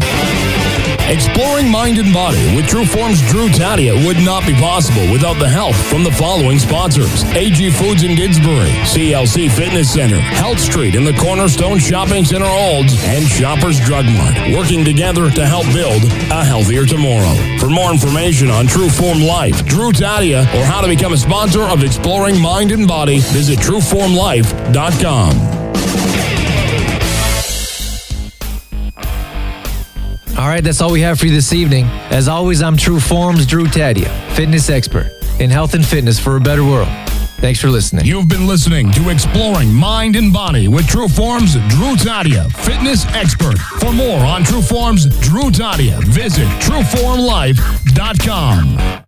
Exploring 1.09 1.71
mind 1.71 1.97
and 1.97 2.12
body 2.12 2.55
with 2.55 2.66
True 2.66 2.85
Form's 2.85 3.23
Drew 3.31 3.49
Tadia 3.49 3.94
would 4.07 4.18
not 4.18 4.47
be 4.47 4.53
possible 4.53 5.11
without 5.11 5.38
the 5.38 5.49
help 5.49 5.75
from 5.75 6.05
the 6.05 6.12
following 6.12 6.59
sponsors 6.59 7.25
AG 7.33 7.71
Foods 7.71 8.03
in 8.03 8.11
Didsbury, 8.11 8.68
CLC 8.85 9.51
Fitness 9.51 9.90
Center, 9.90 10.21
Health 10.21 10.61
Street 10.61 10.94
in 10.94 11.05
the 11.05 11.14
Cornerstone 11.14 11.79
Shopping 11.79 12.27
Center 12.27 12.44
Olds, 12.44 12.92
and 13.05 13.25
Shoppers 13.25 13.81
Drug 13.81 14.05
Mart, 14.05 14.37
working 14.53 14.85
together 14.85 15.31
to 15.31 15.47
help 15.47 15.64
build 15.73 16.05
a 16.31 16.44
healthier 16.44 16.85
tomorrow. 16.85 17.35
For 17.59 17.71
more 17.71 17.90
information 17.90 18.51
on 18.51 18.66
Trueform 18.66 19.27
Life, 19.27 19.64
Drew 19.64 19.92
Tadia, 19.92 20.42
or 20.55 20.64
how 20.64 20.83
to 20.83 20.88
become 20.88 21.14
a 21.14 21.18
sponsor 21.18 21.62
of 21.62 21.83
Exploring 21.83 22.38
Mind 22.38 22.71
and 22.71 22.87
Body, 22.87 23.21
visit 23.21 23.59
TrueformLife.com. 23.61 25.58
All 30.38 30.46
right, 30.46 30.62
that's 30.62 30.81
all 30.81 30.92
we 30.92 31.01
have 31.01 31.18
for 31.18 31.27
you 31.27 31.33
this 31.33 31.53
evening. 31.53 31.87
As 32.11 32.29
always, 32.29 32.62
I'm 32.62 32.77
True 32.77 33.01
Forms 33.01 33.44
Drew 33.44 33.64
Tadia, 33.64 34.09
fitness 34.37 34.70
expert 34.70 35.11
in 35.40 35.51
health 35.51 35.74
and 35.74 35.85
fitness 35.85 36.20
for 36.20 36.37
a 36.37 36.40
better 36.40 36.62
world. 36.62 36.87
Thanks 37.40 37.61
for 37.61 37.68
listening. 37.68 38.07
You've 38.07 38.29
been 38.29 38.46
listening 38.46 38.92
to 38.92 39.11
Exploring 39.11 39.74
Mind 39.74 40.14
and 40.14 40.33
Body 40.33 40.68
with 40.68 40.87
True 40.87 41.09
Forms 41.09 41.55
Drew 41.55 41.96
Tadia, 41.96 42.53
fitness 42.53 43.05
expert. 43.14 43.59
For 43.59 43.92
more 43.92 44.20
on 44.20 44.44
True 44.44 44.62
Forms 44.62 45.07
Drew 45.20 45.51
Tadia, 45.51 46.01
visit 46.05 46.46
trueformlife.com. 46.62 49.08